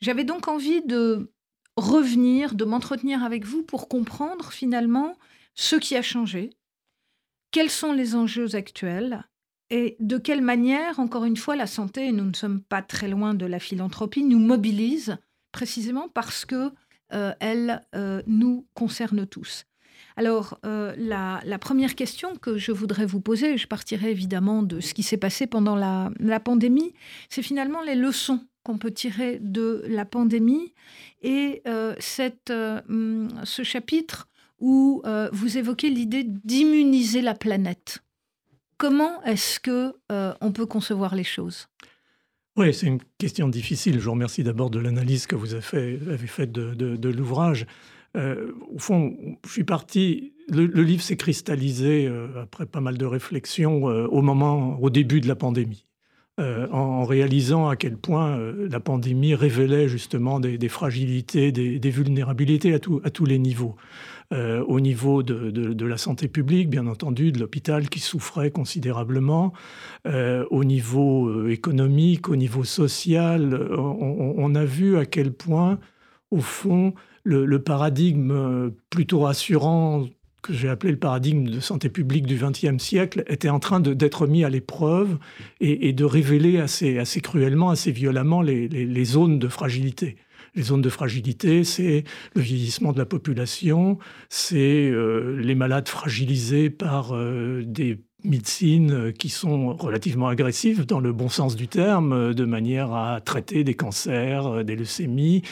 [0.00, 1.30] J'avais donc envie de
[1.76, 5.16] revenir, de m'entretenir avec vous pour comprendre finalement
[5.54, 6.50] ce qui a changé,
[7.50, 9.26] quels sont les enjeux actuels
[9.70, 13.34] et de quelle manière, encore une fois, la santé, nous ne sommes pas très loin
[13.34, 15.16] de la philanthropie, nous mobilise
[15.50, 16.70] précisément parce que
[17.12, 19.64] euh, elle euh, nous concerne tous.
[20.16, 24.94] Alors, euh, la, première question que je voudrais vous poser, je partirai évidemment de ce
[24.94, 26.94] qui s'est passé pendant la, la pandémie,
[27.28, 30.74] c'est finalement les leçons qu'on peut tirer de la pandémie
[31.22, 31.62] et
[32.00, 35.02] cette, hum, ce chapitre où
[35.32, 38.02] vous évoquez l'idée d'immuniser la planète.
[38.78, 41.68] Comment est-ce que euh, on peut concevoir les choses?
[42.56, 43.98] Oui, c'est une question difficile.
[43.98, 47.66] Je vous remercie d'abord de l'analyse que vous avez faite fait de, l'ouvrage.
[48.16, 50.34] Euh, au fond, je suis parti.
[50.48, 55.28] Le, livre s'est cristallisé euh, après pas mal de réflexions au moment, au début de
[55.28, 55.85] la pandémie.
[56.38, 63.24] En, réalisant à quel point la pandémie révélait justement des, fragilités, des, vulnérabilités à, tous
[63.24, 63.76] les niveaux.
[64.32, 69.52] Euh, au niveau de, la santé publique, bien entendu, de l'hôpital qui souffrait considérablement,
[70.06, 73.54] euh, au niveau euh, économique, au niveau social.
[73.54, 75.78] On, a vu à quel point,
[76.32, 80.06] au fond, le, paradigme plutôt rassurant
[80.46, 84.26] que j'ai appelé le paradigme de santé publique du XXe siècle, était en train d'être
[84.26, 85.18] mis à l'épreuve
[85.60, 90.16] et, de révéler assez, cruellement, assez violemment les zones de fragilité.
[90.56, 92.04] Les zones de fragilité, c'est
[92.34, 93.98] le vieillissement de la population,
[94.30, 101.12] c'est euh, les malades fragilisés par euh, des médecines qui sont relativement agressives dans le
[101.12, 105.42] bon sens du terme, de manière à traiter des cancers, des leucémies,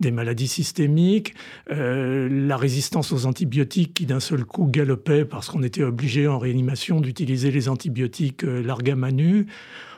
[0.00, 1.34] des maladies systémiques,
[1.70, 6.38] euh, la résistance aux antibiotiques qui d'un seul coup galopait parce qu'on était obligé en
[6.38, 9.46] réanimation d'utiliser les antibiotiques euh, largamanu.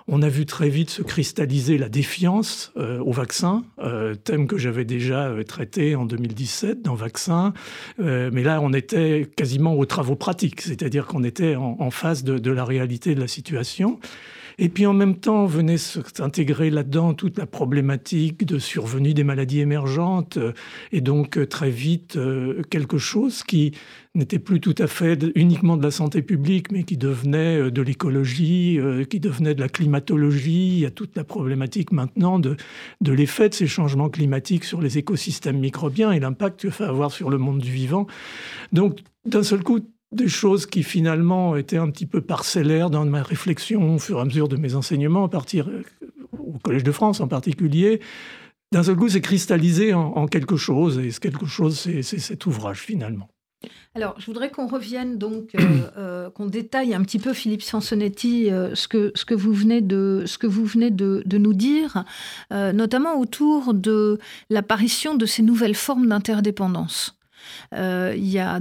[0.08, 4.58] On a vu très vite se cristalliser la défiance euh, au vaccin, euh, thème que
[4.58, 7.52] j'avais déjà euh, traité en 2017 dans Vaccin.
[7.98, 12.64] mais là, on était quasiment aux travaux pratiques, c'est-à-dire qu'on était en, face de, la
[12.64, 13.98] réalité de la situation.
[14.58, 19.60] Et puis en même temps, venait s'intégrer là-dedans toute la problématique de survenue des maladies
[19.60, 20.38] émergentes,
[20.92, 22.18] et donc très vite
[22.70, 23.72] quelque chose qui
[24.14, 27.80] n'était plus tout à fait uniquement de la santé publique, mais qui devenait euh, de
[27.80, 30.68] l'écologie, euh, qui devenait de la climatologie.
[30.74, 32.56] Il y a toute la problématique maintenant de,
[33.00, 36.90] de l'effet de ces changements climatiques sur les écosystèmes microbiens et l'impact que ça va
[36.90, 38.06] avoir sur le monde du vivant.
[38.72, 39.80] Donc, d'un seul coup,
[40.12, 44.20] des choses qui finalement étaient un petit peu parcellaires dans ma réflexion au fur et
[44.20, 45.82] à mesure de mes enseignements, à partir euh,
[46.38, 48.00] au Collège de France en particulier,
[48.72, 52.78] d'un seul coup, c'est cristallisé en, quelque chose, et ce quelque chose, c'est cet ouvrage
[52.78, 53.28] finalement.
[53.94, 55.60] Alors, je voudrais qu'on revienne donc, euh,
[55.98, 60.22] euh, qu'on détaille un petit peu, Philippe Sansonetti, ce, que, ce que vous venez de,
[60.24, 62.04] ce que vous venez de nous dire,
[62.50, 67.18] notamment autour de l'apparition de ces nouvelles formes d'interdépendance.
[67.72, 68.60] Il y a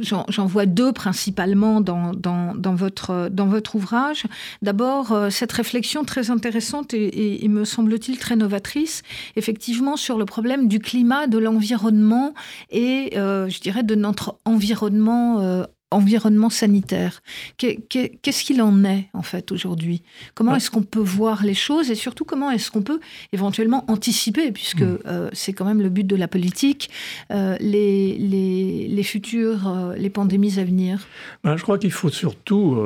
[0.00, 4.24] J'en vois deux principalement dans, dans, votre, dans votre ouvrage.
[4.62, 9.02] D'abord, euh, cette réflexion très intéressante et, me semble-t-il très novatrice,
[9.36, 12.34] effectivement, sur le problème du climat, de l'environnement
[12.70, 17.22] et, euh, je dirais, de notre environnement euh, environnement sanitaire.
[17.58, 20.02] Qu'est-ce qu'il en est en fait aujourd'hui?
[20.34, 23.00] Comment est-ce qu'on peut voir les choses et surtout comment est-ce qu'on peut
[23.32, 24.98] éventuellement anticiper, puisque hmm.
[25.06, 26.90] euh, c'est quand même le but de la politique,
[27.32, 31.06] euh, les, les, futures, euh, les pandémies à venir.
[31.42, 32.78] Ben, Je crois qu'il faut surtout,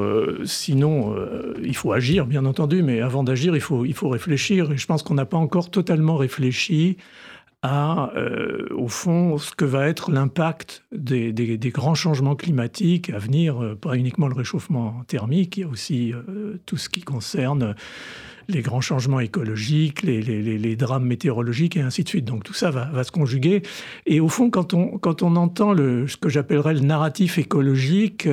[0.44, 1.14] sinon
[1.62, 4.72] il faut agir bien entendu, mais avant d'agir il faut, il faut réfléchir.
[4.72, 6.96] Et je pense qu'on n'a pas encore totalement réfléchi
[7.64, 11.32] à, euh, au fond, ce que va être l'impact des,
[11.72, 16.12] grands changements climatiques à venir, euh, pas uniquement le réchauffement thermique, il y a aussi
[16.12, 17.74] euh, tout ce qui concerne
[18.48, 22.26] les grands changements écologiques, les, drames météorologiques et ainsi de suite.
[22.26, 23.62] Donc tout ça va, se conjuguer.
[24.04, 28.28] Et au fond, quand on, quand on entend ce que j'appellerais le narratif écologique,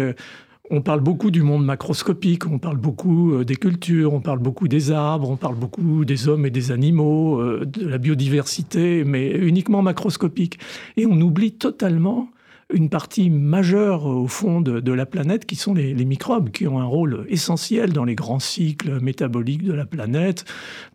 [0.72, 4.70] on parle beaucoup du monde macroscopique, on parle beaucoup euh, des cultures, on parle beaucoup
[4.70, 9.30] des arbres, on parle beaucoup des hommes et des animaux, euh, de la biodiversité, mais
[9.32, 10.60] uniquement macroscopique.
[10.96, 12.30] Et on oublie totalement
[12.74, 16.86] une partie majeure au fond de, la planète qui sont les, microbes, qui ont un
[16.86, 20.46] rôle essentiel dans les grands cycles métaboliques de la planète,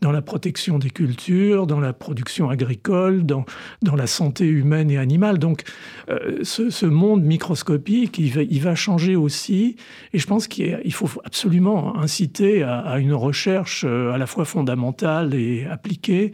[0.01, 3.45] dans la protection des cultures, dans la production agricole, dans,
[3.83, 5.39] dans la santé humaine et animale.
[5.39, 5.65] Donc
[6.11, 9.77] euh, ce, monde microscopique, il va, il va, changer aussi,
[10.12, 15.35] et je pense qu'il faut absolument inciter à, une recherche euh, à la fois fondamentale
[15.35, 16.33] et appliquée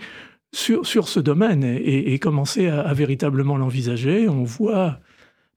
[0.54, 4.28] sur, sur ce domaine et, commencer à, à véritablement l'envisager.
[4.28, 4.98] On voit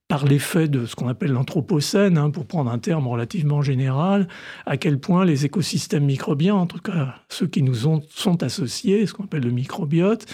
[0.08, 4.28] par l'effet de ce qu'on appelle l'anthropocène, hein, pour prendre un terme relativement général,
[4.64, 9.14] à quel point les écosystèmes microbiens, en tout cas ceux qui nous sont associés, ce
[9.14, 10.26] qu'on appelle le microbiote,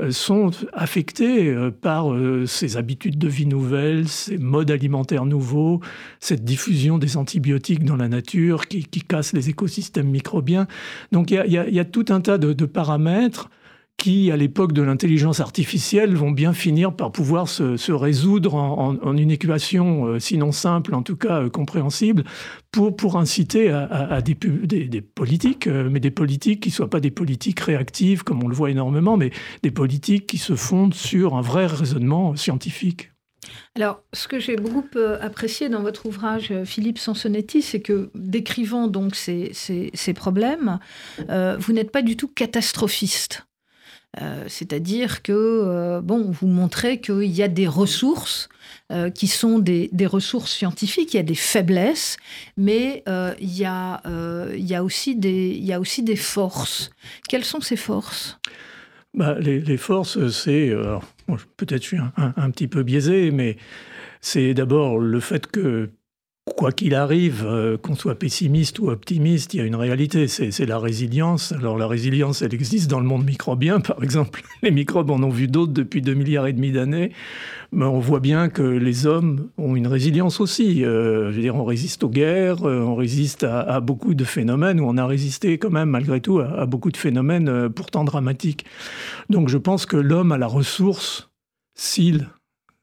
[0.00, 5.80] euh, sont affectés euh, par euh, ces habitudes de vie nouvelles, ces modes alimentaires nouveaux,
[6.18, 10.66] cette diffusion des antibiotiques dans la nature qui, casse les écosystèmes microbiens.
[11.12, 13.48] Donc il y, y a, tout un tas de paramètres
[14.00, 19.30] qui, à l'époque de l'intelligence artificielle, vont bien finir par pouvoir se, résoudre en, une
[19.30, 22.24] équation, euh, sinon simple, en tout cas euh, compréhensible,
[22.72, 27.10] pour, pour inciter à, des, politiques, euh, mais des politiques qui ne soient pas des
[27.10, 29.32] politiques réactives, comme on le voit énormément, mais
[29.62, 33.10] des politiques qui se fondent sur un vrai raisonnement scientifique.
[33.76, 34.84] Alors, ce que j'ai beaucoup
[35.20, 40.78] apprécié dans votre ouvrage, Philippe Sansonetti, c'est que décrivant donc ces, ces, problèmes,
[41.28, 43.44] vous n'êtes pas du tout catastrophiste.
[44.20, 48.48] Euh, c'est-à-dire que, euh, bon, vous montrez qu'il y a des ressources
[48.90, 52.16] euh, qui sont des, ressources scientifiques, il y a des faiblesses,
[52.56, 54.02] mais il, y a,
[54.54, 56.90] il, y a aussi des, il y a aussi des forces.
[57.28, 58.38] Quelles sont ces forces?
[59.14, 60.72] Bah, les, forces, c'est.
[61.56, 63.56] Peut-être je suis un, petit peu biaisé, mais
[64.20, 65.90] c'est d'abord le fait que
[66.60, 70.66] quoi qu'il arrive, euh, qu'on soit pessimiste ou optimiste, il y a une réalité, c'est
[70.66, 71.52] la résilience.
[71.52, 74.42] Alors la résilience, elle existe dans le monde microbien, par exemple.
[74.62, 77.12] Les microbes en ont vu d'autres depuis 2 milliards et demi d'années.
[77.72, 80.84] Mais on voit bien que les hommes ont une résilience aussi.
[80.84, 84.80] Euh, je veux dire, on résiste aux guerres, euh, on résiste à, beaucoup de phénomènes,
[84.80, 88.66] ou on a résisté quand même, malgré tout, à beaucoup de phénomènes pourtant dramatiques.
[89.30, 91.30] Donc je pense que l'homme a la ressource,
[91.74, 92.28] s'il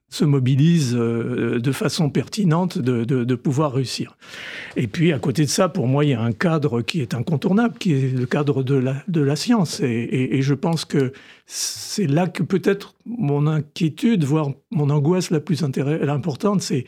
[0.09, 4.17] se mobilise euh, de façon pertinente de, pouvoir réussir.
[4.75, 7.13] Et puis à côté de ça, pour moi, il y a un cadre qui est
[7.13, 9.79] incontournable, qui est le cadre de la, de la science.
[9.81, 11.13] Et, je pense que
[11.45, 16.85] c'est là que peut-être mon inquiétude, voire mon angoisse la plus importante, c'est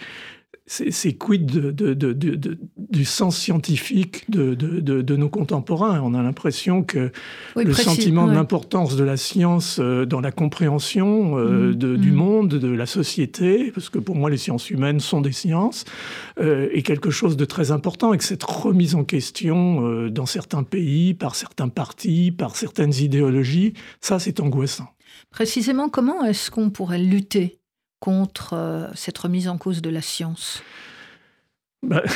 [0.70, 6.00] c'est quid de, du sens scientifique de, nos contemporains?
[6.02, 7.12] On a l'impression que
[7.56, 12.16] le sentiment de l'importance de la science euh, dans la compréhension euh, mmh, du mmh.
[12.16, 15.86] monde, de la société, parce que pour moi les sciences humaines sont des sciences,
[16.40, 20.64] euh, est quelque chose de très important et que cette remise en question dans certains
[20.64, 24.88] pays, par certains partis, par certaines idéologies, ça c'est angoissant.
[25.32, 27.59] Précisément, comment est-ce qu'on pourrait lutter
[28.00, 30.64] contre euh, cette remise en cause de la science
[31.84, 32.04] bah,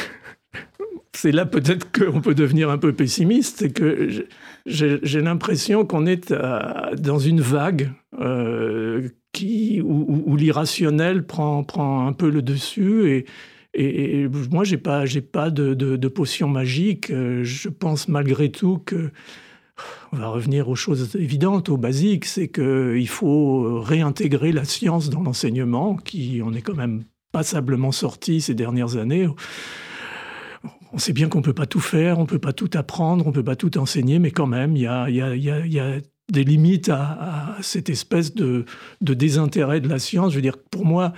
[1.16, 4.26] C'est là peut-être qu'on peut devenir un peu pessimiste, c'est que
[4.66, 6.60] j'ai l'impression qu'on est euh,
[6.98, 9.10] dans une vague euh,
[9.84, 13.26] où, l'irrationnel prend, prend un peu le dessus
[13.76, 17.12] et, moi, j'ai pas, pas de, potion magique.
[17.12, 19.12] Je pense malgré tout que
[20.12, 25.24] on va revenir aux choses évidentes, aux basiques, c'est qu'il faut réintégrer la science dans
[25.24, 29.28] l'enseignement, qui en est quand même passablement sorti ces dernières années.
[30.94, 33.26] On sait bien qu'on ne peut pas tout faire, on ne peut pas tout apprendre,
[33.26, 36.00] on ne peut pas tout enseigner, mais quand même, il y a,
[36.32, 38.66] des limites à, cette espèce de,
[39.02, 40.32] de, désintérêt de la science.
[40.32, 41.14] Je veux dire, pour moi,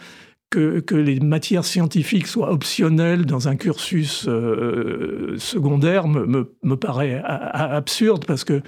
[0.55, 8.25] que, les matières scientifiques soient optionnelles dans un cursus euh, secondaire me, me, paraît absurde
[8.25, 8.61] parce que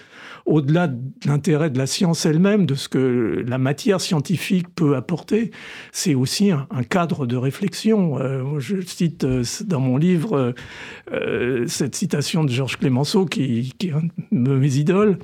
[0.47, 5.51] au-delà de l'intérêt de la science elle-même, de ce que la matière scientifique peut apporter,
[5.91, 8.19] c'est aussi un, cadre de réflexion.
[8.19, 10.53] Euh, je cite euh, dans mon livre
[11.67, 15.17] cette citation de Georges Clémenceau, qui, est un de mes idoles,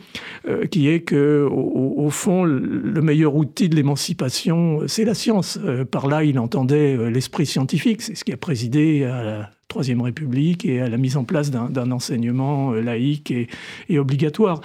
[0.71, 5.59] qui est que au, fond, le meilleur outil de l'émancipation, c'est la science.
[5.91, 8.01] par là, il entendait euh, l'esprit scientifique.
[8.01, 11.49] C'est ce qui a présidé à la Troisième République et à la mise en place
[11.49, 14.61] d'un enseignement euh, laïque et, obligatoire.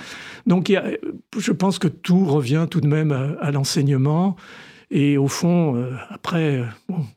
[0.46, 0.70] Donc
[1.34, 4.36] je pense que tout revient tout de même à, l'enseignement.
[4.90, 6.62] Et au fond, euh, après,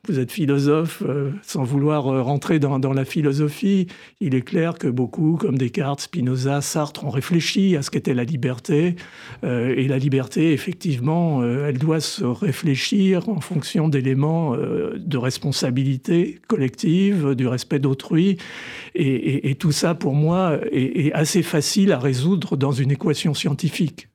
[0.06, 3.86] vous êtes philosophe, euh, sans vouloir euh, rentrer dans, la philosophie,
[4.20, 8.24] il est clair que beaucoup, comme Descartes, Spinoza, Sartre, ont réfléchi à ce qu'était la
[8.24, 8.96] liberté.
[9.42, 17.46] et la liberté, effectivement, elle doit se réfléchir en fonction d'éléments de responsabilité collective, du
[17.46, 18.36] respect d'autrui.
[18.94, 24.08] Et, tout ça, pour moi, est assez facile à résoudre dans une équation scientifique.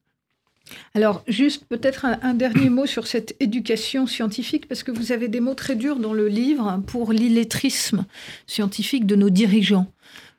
[0.94, 5.40] Alors, juste peut-être un, dernier mot sur cette éducation scientifique, parce que vous avez des
[5.40, 8.06] mots très durs dans le livre pour l'illettrisme
[8.46, 9.88] scientifique de nos dirigeants.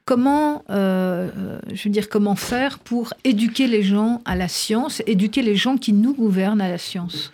[0.05, 5.43] Comment, euh, je veux dire, comment faire pour éduquer les gens à la science, éduquer
[5.43, 7.31] les gens qui nous gouvernent à la science?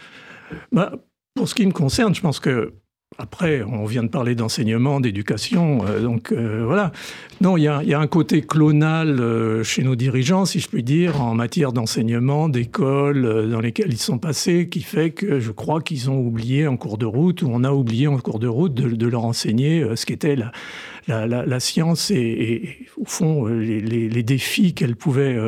[0.72, 0.92] Bah,
[1.34, 2.74] Pour ce qui me concerne, je pense que
[3.18, 6.90] après, on vient de parler d'enseignement, d'éducation, euh, donc euh, voilà.
[7.40, 11.20] Non, il y, a, un côté clonal euh, chez nos dirigeants, si je puis dire,
[11.20, 16.10] en matière d'enseignement, d'école dans lesquelles ils sont passés, qui fait que je crois qu'ils
[16.10, 19.06] ont oublié en cours de route, ou on a oublié en cours de route de,
[19.06, 20.52] leur enseigner ce qu'était la,
[21.06, 25.38] la, science et, au fond les, défis qu'elle pouvait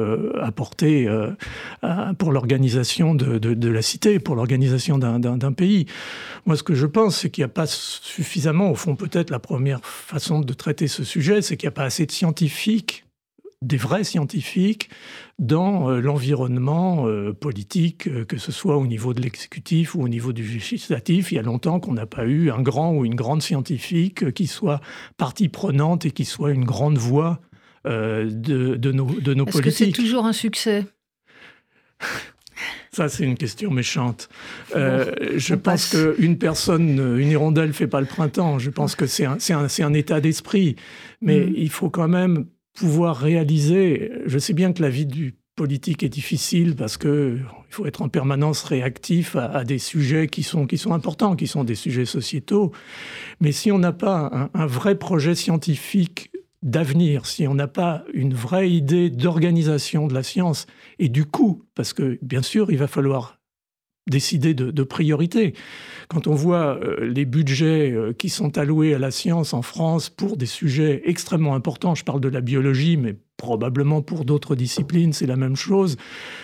[0.41, 1.09] apporter
[2.19, 5.87] pour l'organisation de, de, la cité, pour l'organisation d'un pays.
[6.47, 9.39] Moi, ce que je pense, c'est qu'il n'y a pas suffisamment, au fond, peut-être la
[9.39, 13.05] première façon de traiter ce sujet, c'est qu'il n'y a pas assez de scientifiques,
[13.63, 14.91] des vrais scientifiques,
[15.39, 20.09] dans euh, l'environnement euh, politique, euh, que ce soit au niveau de l'exécutif ou au
[20.09, 21.31] niveau du législatif.
[21.31, 24.47] Il y a longtemps qu'on n'a pas eu un grand ou une grande scientifique qui
[24.47, 24.81] soit
[25.17, 27.41] partie prenante et qui soit une grande voix
[27.85, 29.67] de, de, nos, de nos politiques.
[29.67, 30.87] Est-ce que c'est toujours un succès?
[32.91, 34.31] Ça, c'est une question méchante.
[34.75, 38.59] Euh, je pense qu'une personne, une hirondelle ne fait pas le printemps.
[38.59, 40.77] Je pense que c'est un, un, un, état d'esprit.
[41.21, 41.53] Mais mm.
[41.57, 42.47] il faut quand même
[42.77, 44.13] pouvoir réaliser.
[44.27, 48.09] Je sais bien que la vie du politique est difficile parce qu'il faut être en
[48.09, 52.73] permanence réactif à, des sujets qui sont, qui sont importants, qui sont des sujets sociétaux.
[53.41, 56.31] Mais si on n'a pas un, un vrai projet scientifique
[56.63, 60.67] d'avenir, si on n'a pas une vraie idée d'organisation de la science
[60.99, 63.39] et du coût, parce que bien sûr, il va falloir
[64.09, 65.55] décider de, priorité.
[66.09, 70.11] Quand on voit euh, les budgets euh, qui sont alloués à la science en France
[70.11, 75.13] pour des sujets extrêmement importants, je parle de la biologie, mais probablement pour d'autres disciplines,
[75.13, 75.97] c'est la même chose.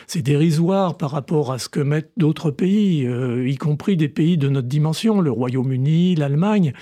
[0.09, 4.37] C'est dérisoire par rapport à ce que mettent d'autres pays, euh, y compris des pays
[4.37, 6.72] de notre dimension, le Royaume-Uni, l'Allemagne.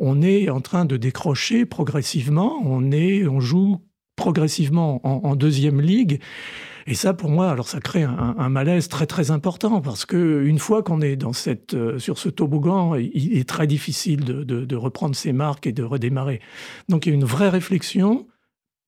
[0.00, 3.80] On est en train de décrocher progressivement, on, est, on joue
[4.16, 6.20] progressivement en deuxième ligue.
[6.86, 10.58] Et ça, pour moi, alors ça crée un, malaise très très important parce que une
[10.58, 15.16] fois qu'on est dans cette, euh, sur ce toboggan, il est très difficile de, reprendre
[15.16, 16.40] ses marques et de redémarrer.
[16.88, 18.26] Donc il y a une vraie réflexion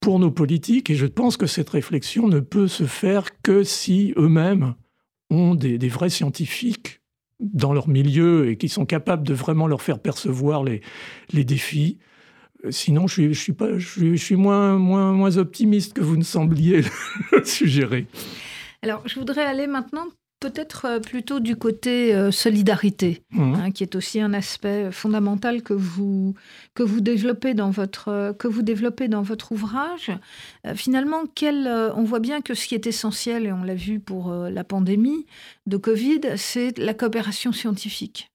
[0.01, 4.13] pour nos politiques et je pense que cette réflexion ne peut se faire que si
[4.19, 4.75] eux-mêmes
[5.31, 7.01] ont des, vrais scientifiques
[7.41, 11.99] dans leur milieu et qui sont capables de vraiment leur faire percevoir les défis.
[12.71, 16.83] Sinon, je suis, pas, je suis, moins, moins, moins optimiste que vous ne sembliez
[17.33, 18.07] le suggérer.
[18.83, 20.07] Alors, je voudrais aller maintenant
[20.41, 23.55] peut-être euh, plutôt du côté euh, solidarité, mmh.
[23.55, 26.35] hein, qui est aussi un aspect fondamental que vous,
[26.75, 30.13] que vous, développez, dans votre, que vous développez dans votre ouvrage.
[30.67, 31.67] Euh, finalement, quel,
[31.97, 35.27] on voit bien que ce qui est essentiel, et on l'a vu pour la pandémie
[35.67, 38.31] de Covid, c'est la coopération scientifique.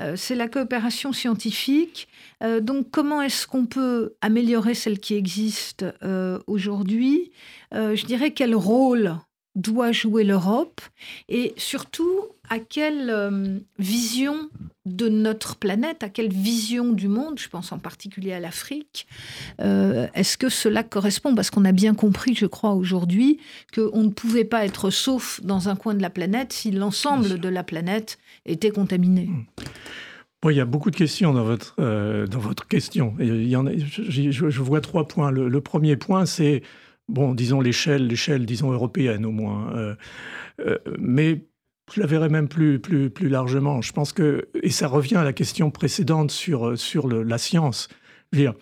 [0.00, 2.08] Euh, c'est la coopération scientifique.
[2.42, 7.32] Euh, donc comment est-ce qu'on peut améliorer celle qui existe euh, aujourd'hui?
[7.72, 9.16] Je dirais quel rôle
[9.54, 10.80] doit jouer l'Europe
[11.28, 14.50] et surtout à quelle vision
[14.84, 19.06] de notre planète, à quelle vision du monde, je pense en particulier à l'Afrique,
[19.58, 21.34] est-ce que cela correspond?
[21.34, 23.38] Parce qu'on a bien compris, je crois, aujourd'hui,
[23.74, 27.48] qu'on ne pouvait pas être sauf dans un coin de la planète si l'ensemble de
[27.48, 29.26] la planète était contaminé.
[29.26, 29.44] Hmm
[30.50, 33.14] il y a beaucoup de questions dans votre, euh, dans votre question.
[33.18, 35.30] Il y en a, je, vois trois points.
[35.30, 36.62] Le, premier point, c'est,
[37.08, 39.74] bon, disons l'échelle, l'échelle, disons européenne au moins.
[39.76, 39.94] Euh,
[40.60, 41.46] euh, mais
[41.92, 43.82] je la verrais même plus, plus, plus largement.
[43.82, 47.88] Je pense que, et ça revient à la question précédente sur, sur la science.
[48.32, 48.54] Je veux dire,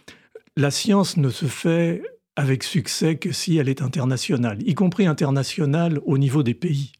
[0.57, 2.03] la science ne se fait
[2.37, 6.93] avec succès que si elle est internationale, y compris internationale au niveau des pays.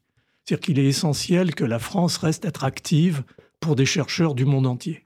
[0.43, 3.23] C'est-à-dire qu'il est essentiel que la France reste attractive
[3.59, 5.05] pour des chercheurs du monde entier.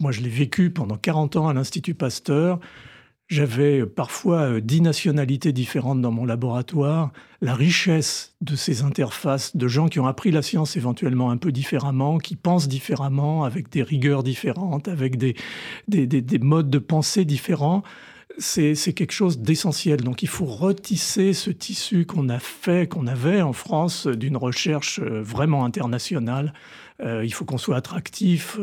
[0.00, 2.60] Moi, je l'ai vécu pendant 40 ans à l'Institut Pasteur.
[3.28, 7.10] J'avais parfois euh, dix nationalités différentes dans mon laboratoire.
[7.40, 11.50] La richesse de ces interfaces de gens qui ont appris la science éventuellement un peu
[11.50, 15.34] différemment, qui pensent différemment, avec des rigueurs différentes, avec des,
[16.40, 17.82] modes de pensée différents,
[18.38, 20.02] c'est quelque chose d'essentiel.
[20.02, 25.00] Donc il faut retisser ce tissu qu'on a fait, qu'on avait en France, d'une recherche
[25.00, 26.52] euh, vraiment internationale
[27.02, 28.58] il faut qu'on soit attractif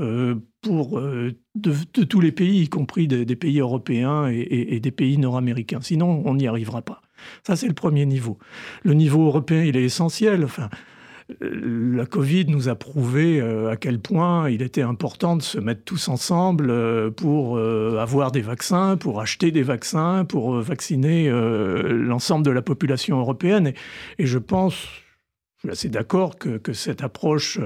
[0.62, 5.82] pour de, tous les pays, y compris des, pays européens et, des pays nord-américains.
[5.82, 7.02] Sinon, on n'y arrivera pas.
[7.46, 8.38] Ça, c'est le premier niveau.
[8.84, 10.44] Le niveau européen, il est essentiel.
[10.44, 10.70] Enfin,
[11.40, 15.84] la Covid nous a prouvé euh, à quel point il était important de se mettre
[15.84, 22.46] tous ensemble euh, pour euh, avoir des vaccins, pour acheter des vaccins, pour vacciner l'ensemble
[22.46, 23.74] de la population européenne.
[24.18, 24.88] Et, je pense,
[25.58, 27.60] je suis assez d'accord que, cette approche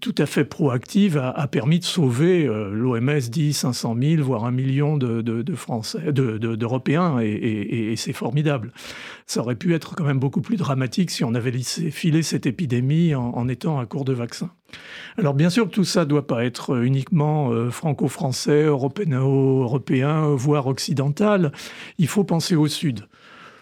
[0.00, 4.50] tout à fait proactive a, permis de sauver, euh, l'OMS dit 500 000, voire un
[4.50, 8.72] million de, Français, d'Européens, et, c'est formidable.
[9.26, 12.46] Ça aurait pu être quand même beaucoup plus dramatique si on avait laissé filer cette
[12.46, 14.50] épidémie en, étant à court de vaccins.
[15.18, 21.52] Alors bien sûr, tout ça ne doit pas être uniquement euh, franco-français, européen, voire occidental.
[21.98, 23.06] Il faut penser au Sud.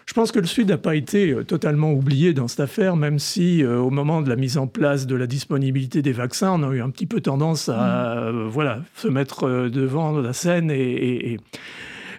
[0.05, 3.19] Je pense que le Sud n'a pas été euh, totalement oublié dans cette affaire, même
[3.19, 6.69] si euh, au moment de la mise en place de la disponibilité des vaccins, on
[6.69, 8.35] a eu un petit peu tendance à mm.
[8.35, 10.71] euh, voilà, se mettre devant la scène.
[10.71, 11.39] Et,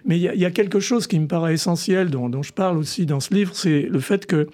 [0.05, 3.05] Mais il y, a quelque chose qui me paraît essentiel, dont, dont je parle aussi
[3.05, 4.47] dans ce livre, c'est le fait que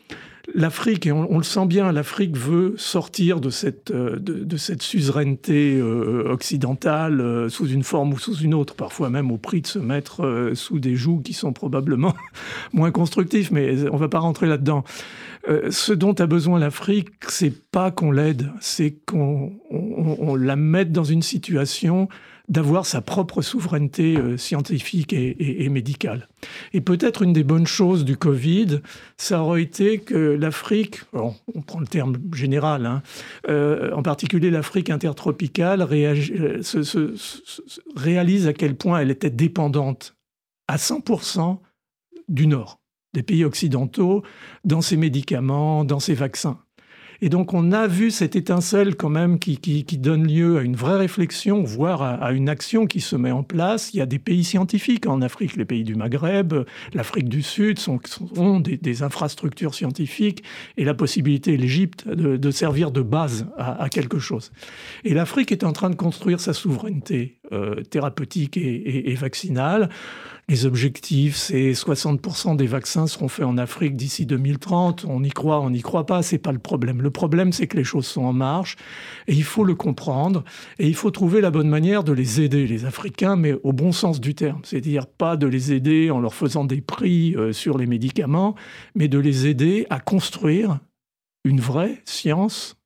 [0.53, 5.77] l'Afrique, et on, le sent bien, l'Afrique veut sortir de cette, euh, de, cette suzeraineté
[5.77, 9.67] euh, occidentale euh, sous une forme ou sous une autre, parfois même au prix de
[9.67, 12.13] se mettre sous des jougs qui sont probablement
[12.73, 14.83] moins constructifs, mais on ne va pas rentrer là-dedans.
[15.69, 21.03] ce dont a besoin l'Afrique, c'est pas qu'on l'aide, c'est qu'on on, la mette dans
[21.03, 22.09] une situation
[22.49, 26.27] d'avoir sa propre souveraineté euh, scientifique et, médicale.
[26.73, 28.81] Et peut-être une des bonnes choses du Covid,
[29.17, 33.03] ça aurait été que l'Afrique, on prend le terme général, hein,
[33.47, 36.61] euh, en particulier l'Afrique intertropicale, euh,
[37.95, 40.15] réalise à quel point elle était dépendante
[40.67, 41.59] à 100%
[42.27, 42.79] du Nord,
[43.13, 44.23] des pays occidentaux,
[44.65, 46.59] dans ses médicaments, dans ses vaccins.
[47.21, 49.57] Et donc on a vu cette étincelle quand même qui,
[49.99, 53.93] donne lieu à une vraie réflexion, voire à, une action qui se met en place.
[53.93, 56.53] Il y a des pays scientifiques en Afrique, les pays du Maghreb,
[56.93, 57.99] l'Afrique du Sud sont,
[58.37, 60.43] ont des, infrastructures scientifiques
[60.77, 64.51] et la possibilité, l'Égypte, de, servir de base à, quelque chose.
[65.03, 69.89] Et l'Afrique est en train de construire sa souveraineté euh, thérapeutique et vaccinale.
[70.49, 75.05] Les objectifs, c'est 60% des vaccins seront faits en Afrique d'ici 2030.
[75.07, 77.03] On y croit, on n'y croit pas, c'est pas le problème.
[77.03, 78.75] Le problème, c'est que les choses sont en marche
[79.27, 80.43] et il faut le comprendre
[80.79, 83.91] et il faut trouver la bonne manière de les aider, les Africains, mais au bon
[83.91, 84.61] sens du terme.
[84.63, 88.55] C'est-à-dire pas de les aider en leur faisant des prix euh, sur les médicaments,
[88.95, 90.79] mais de les aider à construire
[91.43, 92.78] une vraie science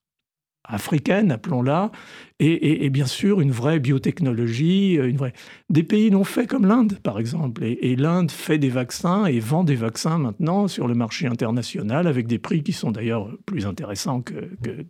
[0.65, 1.91] africaine, appelons-la,
[2.39, 5.33] et, bien sûr une vraie biotechnologie, euh, une vraie...
[5.69, 7.63] des pays non faits comme l'Inde, par exemple.
[7.63, 12.27] Et, l'Inde fait des vaccins et vend des vaccins maintenant sur le marché international avec
[12.27, 14.33] des prix qui sont d'ailleurs plus intéressants que,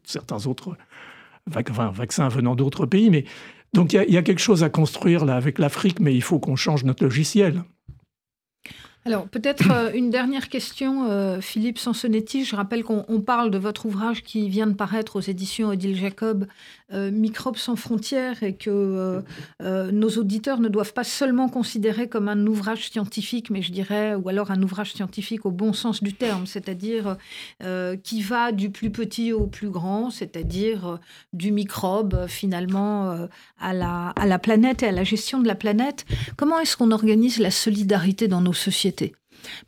[0.04, 0.78] certains autres
[1.48, 3.10] vaccins venant d'autres pays.
[3.10, 3.26] Mais
[3.74, 6.40] donc il y, y, a quelque chose à construire là avec l'Afrique, mais il faut
[6.40, 7.64] qu'on change notre logiciel.
[9.06, 12.46] Alors peut-être euh, une dernière question, euh, Philippe Sansonetti.
[12.46, 16.48] Je rappelle qu'on parle de votre ouvrage qui vient de paraître aux éditions Odile Jacob,
[16.94, 19.22] euh, Microbes sans frontières, et que
[19.62, 24.30] nos auditeurs ne doivent pas seulement considérer comme un ouvrage scientifique, mais je dirais, ou
[24.30, 27.18] alors un ouvrage scientifique au bon sens du terme, c'est-à-dire
[28.04, 31.00] qui va du plus petit au plus grand, c'est-à-dire
[31.34, 33.28] du microbe finalement
[33.60, 36.06] à la, à la planète et à la gestion de la planète.
[36.38, 39.14] Comment est-ce qu'on organise la solidarité dans nos sociétés?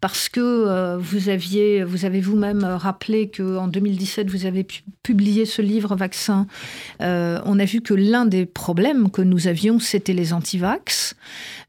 [0.01, 4.65] Parce que euh, vous aviez, vous avez vous-même rappelé qu'en 2017, vous avez
[5.03, 6.47] publié ce livre Vaccin.
[7.01, 11.15] Euh, on a vu que l'un des problèmes que nous avions, c'était les antivax.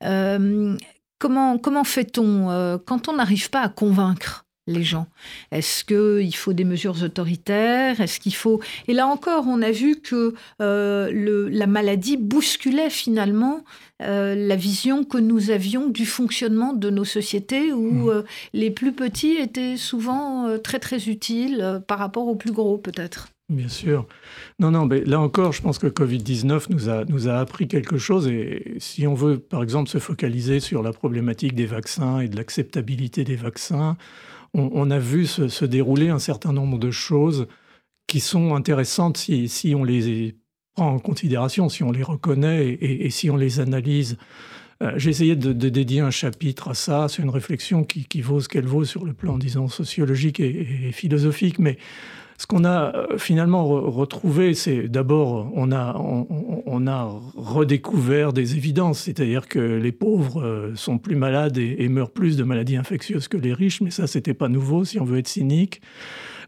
[0.04, 0.76] Euh,
[1.18, 5.06] comment comment fait-on quand on n'arrive pas à convaincre les gens
[5.52, 8.00] Est-ce qu'il faut des mesures autoritaires?
[8.00, 8.60] Est-ce qu'il faut...
[8.88, 13.62] Et là encore, on a vu que le, la maladie bousculait finalement
[14.02, 18.08] euh, la vision que nous avions du fonctionnement de nos sociétés où mmh.
[18.10, 22.76] euh, les plus petits étaient souvent euh, très très utiles par rapport aux plus gros
[22.76, 23.28] peut-être.
[23.48, 24.06] Bien sûr.
[24.58, 27.96] Non, non, mais là encore, je pense que Covid-19 nous a, nous a appris quelque
[27.96, 28.26] chose.
[28.26, 32.36] Et si on veut, par exemple, se focaliser sur la problématique des vaccins et de
[32.36, 33.96] l'acceptabilité des vaccins,
[34.54, 37.46] on, a vu se, dérouler un certain nombre de choses
[38.06, 40.34] qui sont intéressantes si, on les
[40.76, 44.16] en considération, si on les reconnaît et, si on les analyse.
[44.82, 47.06] Euh, j'ai essayé de, dédier un chapitre à ça.
[47.08, 51.58] C'est une réflexion qui, vaut ce qu'elle vaut sur le plan, disons, sociologique et, philosophique.
[51.58, 51.78] Mais
[52.38, 59.58] ce qu'on a euh, finalement retrouvé, c'est d'abord, on a, redécouvert des évidences, c'est-à-dire que
[59.58, 63.80] les pauvres euh, sont plus malades et, meurent plus de maladies infectieuses que les riches,
[63.80, 65.80] mais ça, c'était pas nouveau si on veut être cynique.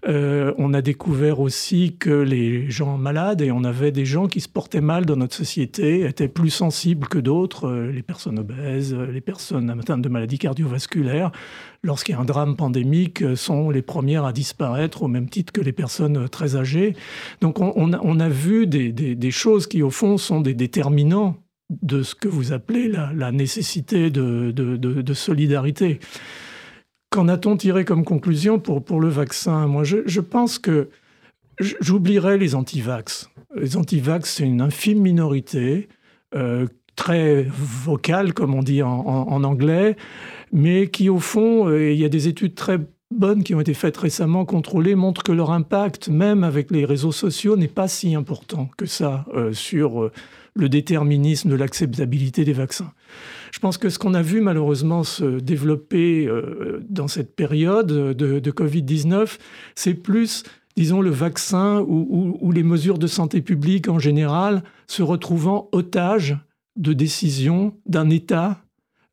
[0.07, 4.41] Euh, on a découvert aussi que les gens malades, et on avait des gens qui
[4.41, 8.95] se portaient mal dans notre société, étaient plus sensibles que d'autres, euh, les personnes obèses,
[8.95, 11.33] les personnes atteintes de maladies cardiovasculaires,
[11.83, 15.61] lorsqu'il y a un drame pandémique, sont les premières à disparaître au même titre que
[15.61, 16.95] les personnes très âgées.
[17.41, 21.37] Donc on, a, vu des, choses qui, au fond, sont des déterminants
[21.71, 26.01] de ce que vous appelez la, nécessité de, solidarité.
[27.11, 29.67] Qu'en a-t-on tiré comme conclusion pour, pour le vaccin?
[29.67, 30.91] Moi, je, pense que
[31.59, 33.31] j'oublierai les antivax.
[33.57, 35.89] Les antivax, c'est une infime minorité,
[36.35, 39.97] euh, très vocale, comme on dit en, anglais,
[40.53, 42.79] mais qui, au fond, euh, il y a des études très
[43.11, 47.13] bonnes qui ont été faites récemment, contrôlées, montrent que leur impact, même avec les réseaux
[47.13, 50.11] sociaux, n'est pas si important que ça euh, sur
[50.55, 52.93] le déterminisme de l'acceptabilité des vaccins.
[53.53, 58.51] Je pense que ce qu'on a vu malheureusement se développer euh, dans cette période de,
[58.51, 59.39] Covid-19,
[59.75, 60.45] c'est plus,
[60.77, 66.37] disons, le vaccin ou, les mesures de santé publique en général se retrouvant otages
[66.77, 68.63] de décisions d'un État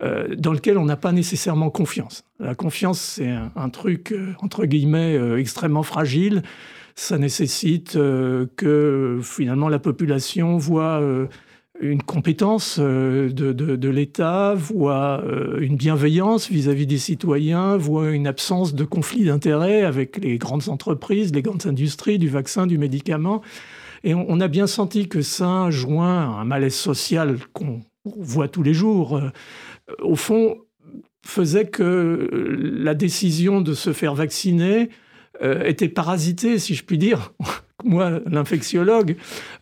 [0.03, 2.23] euh, dans lequel on n'a pas nécessairement confiance.
[2.39, 6.43] La confiance, c'est un, truc, euh, entre guillemets, extrêmement fragile
[6.97, 7.95] ça nécessite
[8.55, 11.01] que finalement la population voit
[11.79, 15.23] une compétence euh, de, l'État, voit
[15.59, 21.33] une bienveillance vis-à-vis des citoyens, voit une absence de conflit d'intérêts avec les grandes entreprises,
[21.33, 23.41] les grandes industries du vaccin, du médicament.
[24.03, 28.61] Et on, a bien senti que ça, joint à un malaise social qu'on voit tous
[28.61, 29.19] les jours,
[30.03, 30.57] au fond,
[31.25, 32.29] faisait que
[32.61, 34.89] la décision de se faire vacciner
[35.41, 37.33] euh, était parasité, si je puis dire,
[37.85, 39.15] moi, l'infectiologue,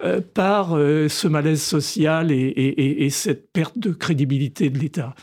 [0.03, 5.13] euh, par euh, ce malaise social et, cette perte de crédibilité de l'État.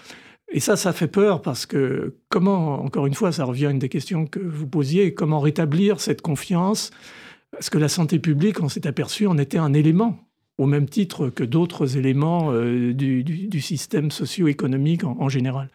[0.53, 3.79] Et ça, ça fait peur parce que comment, encore une fois, ça revient à une
[3.79, 6.91] des questions que vous posiez, comment rétablir cette confiance?
[7.53, 10.19] Parce que la santé publique, on s'est aperçu, en était un élément,
[10.59, 15.69] au même titre que d'autres éléments du, système socio-économique en général.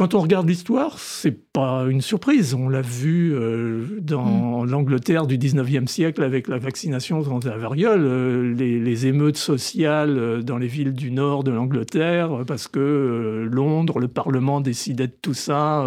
[0.00, 2.54] Quand on regarde l'histoire, c'est pas une surprise.
[2.54, 4.70] On l'a vu euh, dans mm.
[4.70, 10.40] l'Angleterre du 19e siècle avec la vaccination contre la variole, euh, les, émeutes sociales euh,
[10.40, 15.34] dans les villes du nord de l'Angleterre, parce que Londres, le Parlement décidait de tout
[15.34, 15.86] ça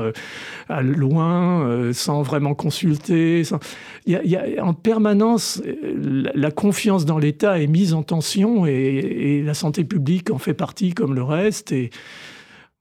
[0.69, 3.41] à loin, sans vraiment consulter.
[4.05, 5.59] Il, y a, en permanence,
[5.91, 10.53] la, confiance dans l'État est mise en tension et, et, la santé publique en fait
[10.53, 11.71] partie comme le reste.
[11.71, 11.89] Et,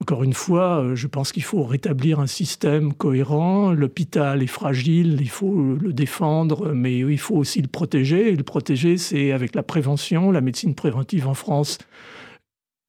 [0.03, 3.71] encore une fois, euh, je pense qu'il faut rétablir un système cohérent.
[3.71, 8.35] L'hôpital est fragile, il faut le défendre, mais il faut aussi le protéger.
[8.35, 10.29] Le protéger, c'est avec la prévention.
[10.29, 11.77] La médecine préventive en France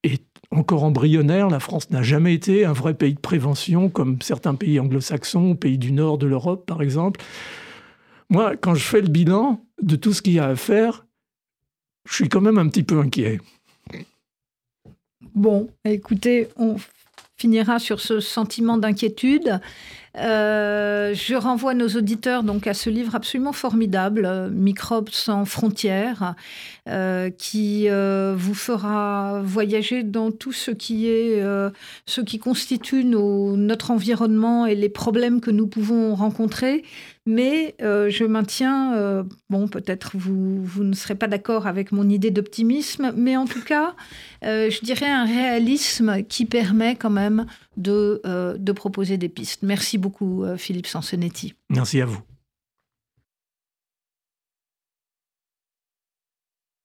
[0.02, 1.50] est encore embryonnaire.
[1.50, 5.78] La France n'a jamais été un vrai pays de prévention, comme certains pays anglo-saxons, pays
[5.78, 7.20] du nord de l'Europe, par exemple.
[8.28, 11.06] Moi, quand je fais le bilan de tout ce qu'il y a à faire,
[12.08, 13.38] je suis quand même un petit peu inquiet.
[15.32, 16.76] Bon, écoutez, on
[17.36, 19.60] finira sur ce sentiment d'inquiétude.
[20.16, 26.34] Euh, je renvoie nos auditeurs donc à ce livre absolument formidable, euh, Microbes sans frontières,
[26.88, 31.42] euh, qui vous fera voyager dans tout ce qui est,
[32.06, 36.84] ce qui constitue notre environnement et les problèmes que nous pouvons rencontrer.
[37.26, 43.12] Mais je maintiens, bon, peut-être vous, vous ne serez pas d'accord avec mon idée d'optimisme,
[43.16, 43.94] mais en tout cas,
[44.42, 47.46] je dirais un réalisme qui permet quand même
[47.76, 48.20] de,
[48.58, 49.62] de proposer des pistes.
[49.62, 51.54] Merci beaucoup beaucoup, euh, Philippe Sansonetti.
[51.70, 52.20] Merci à vous.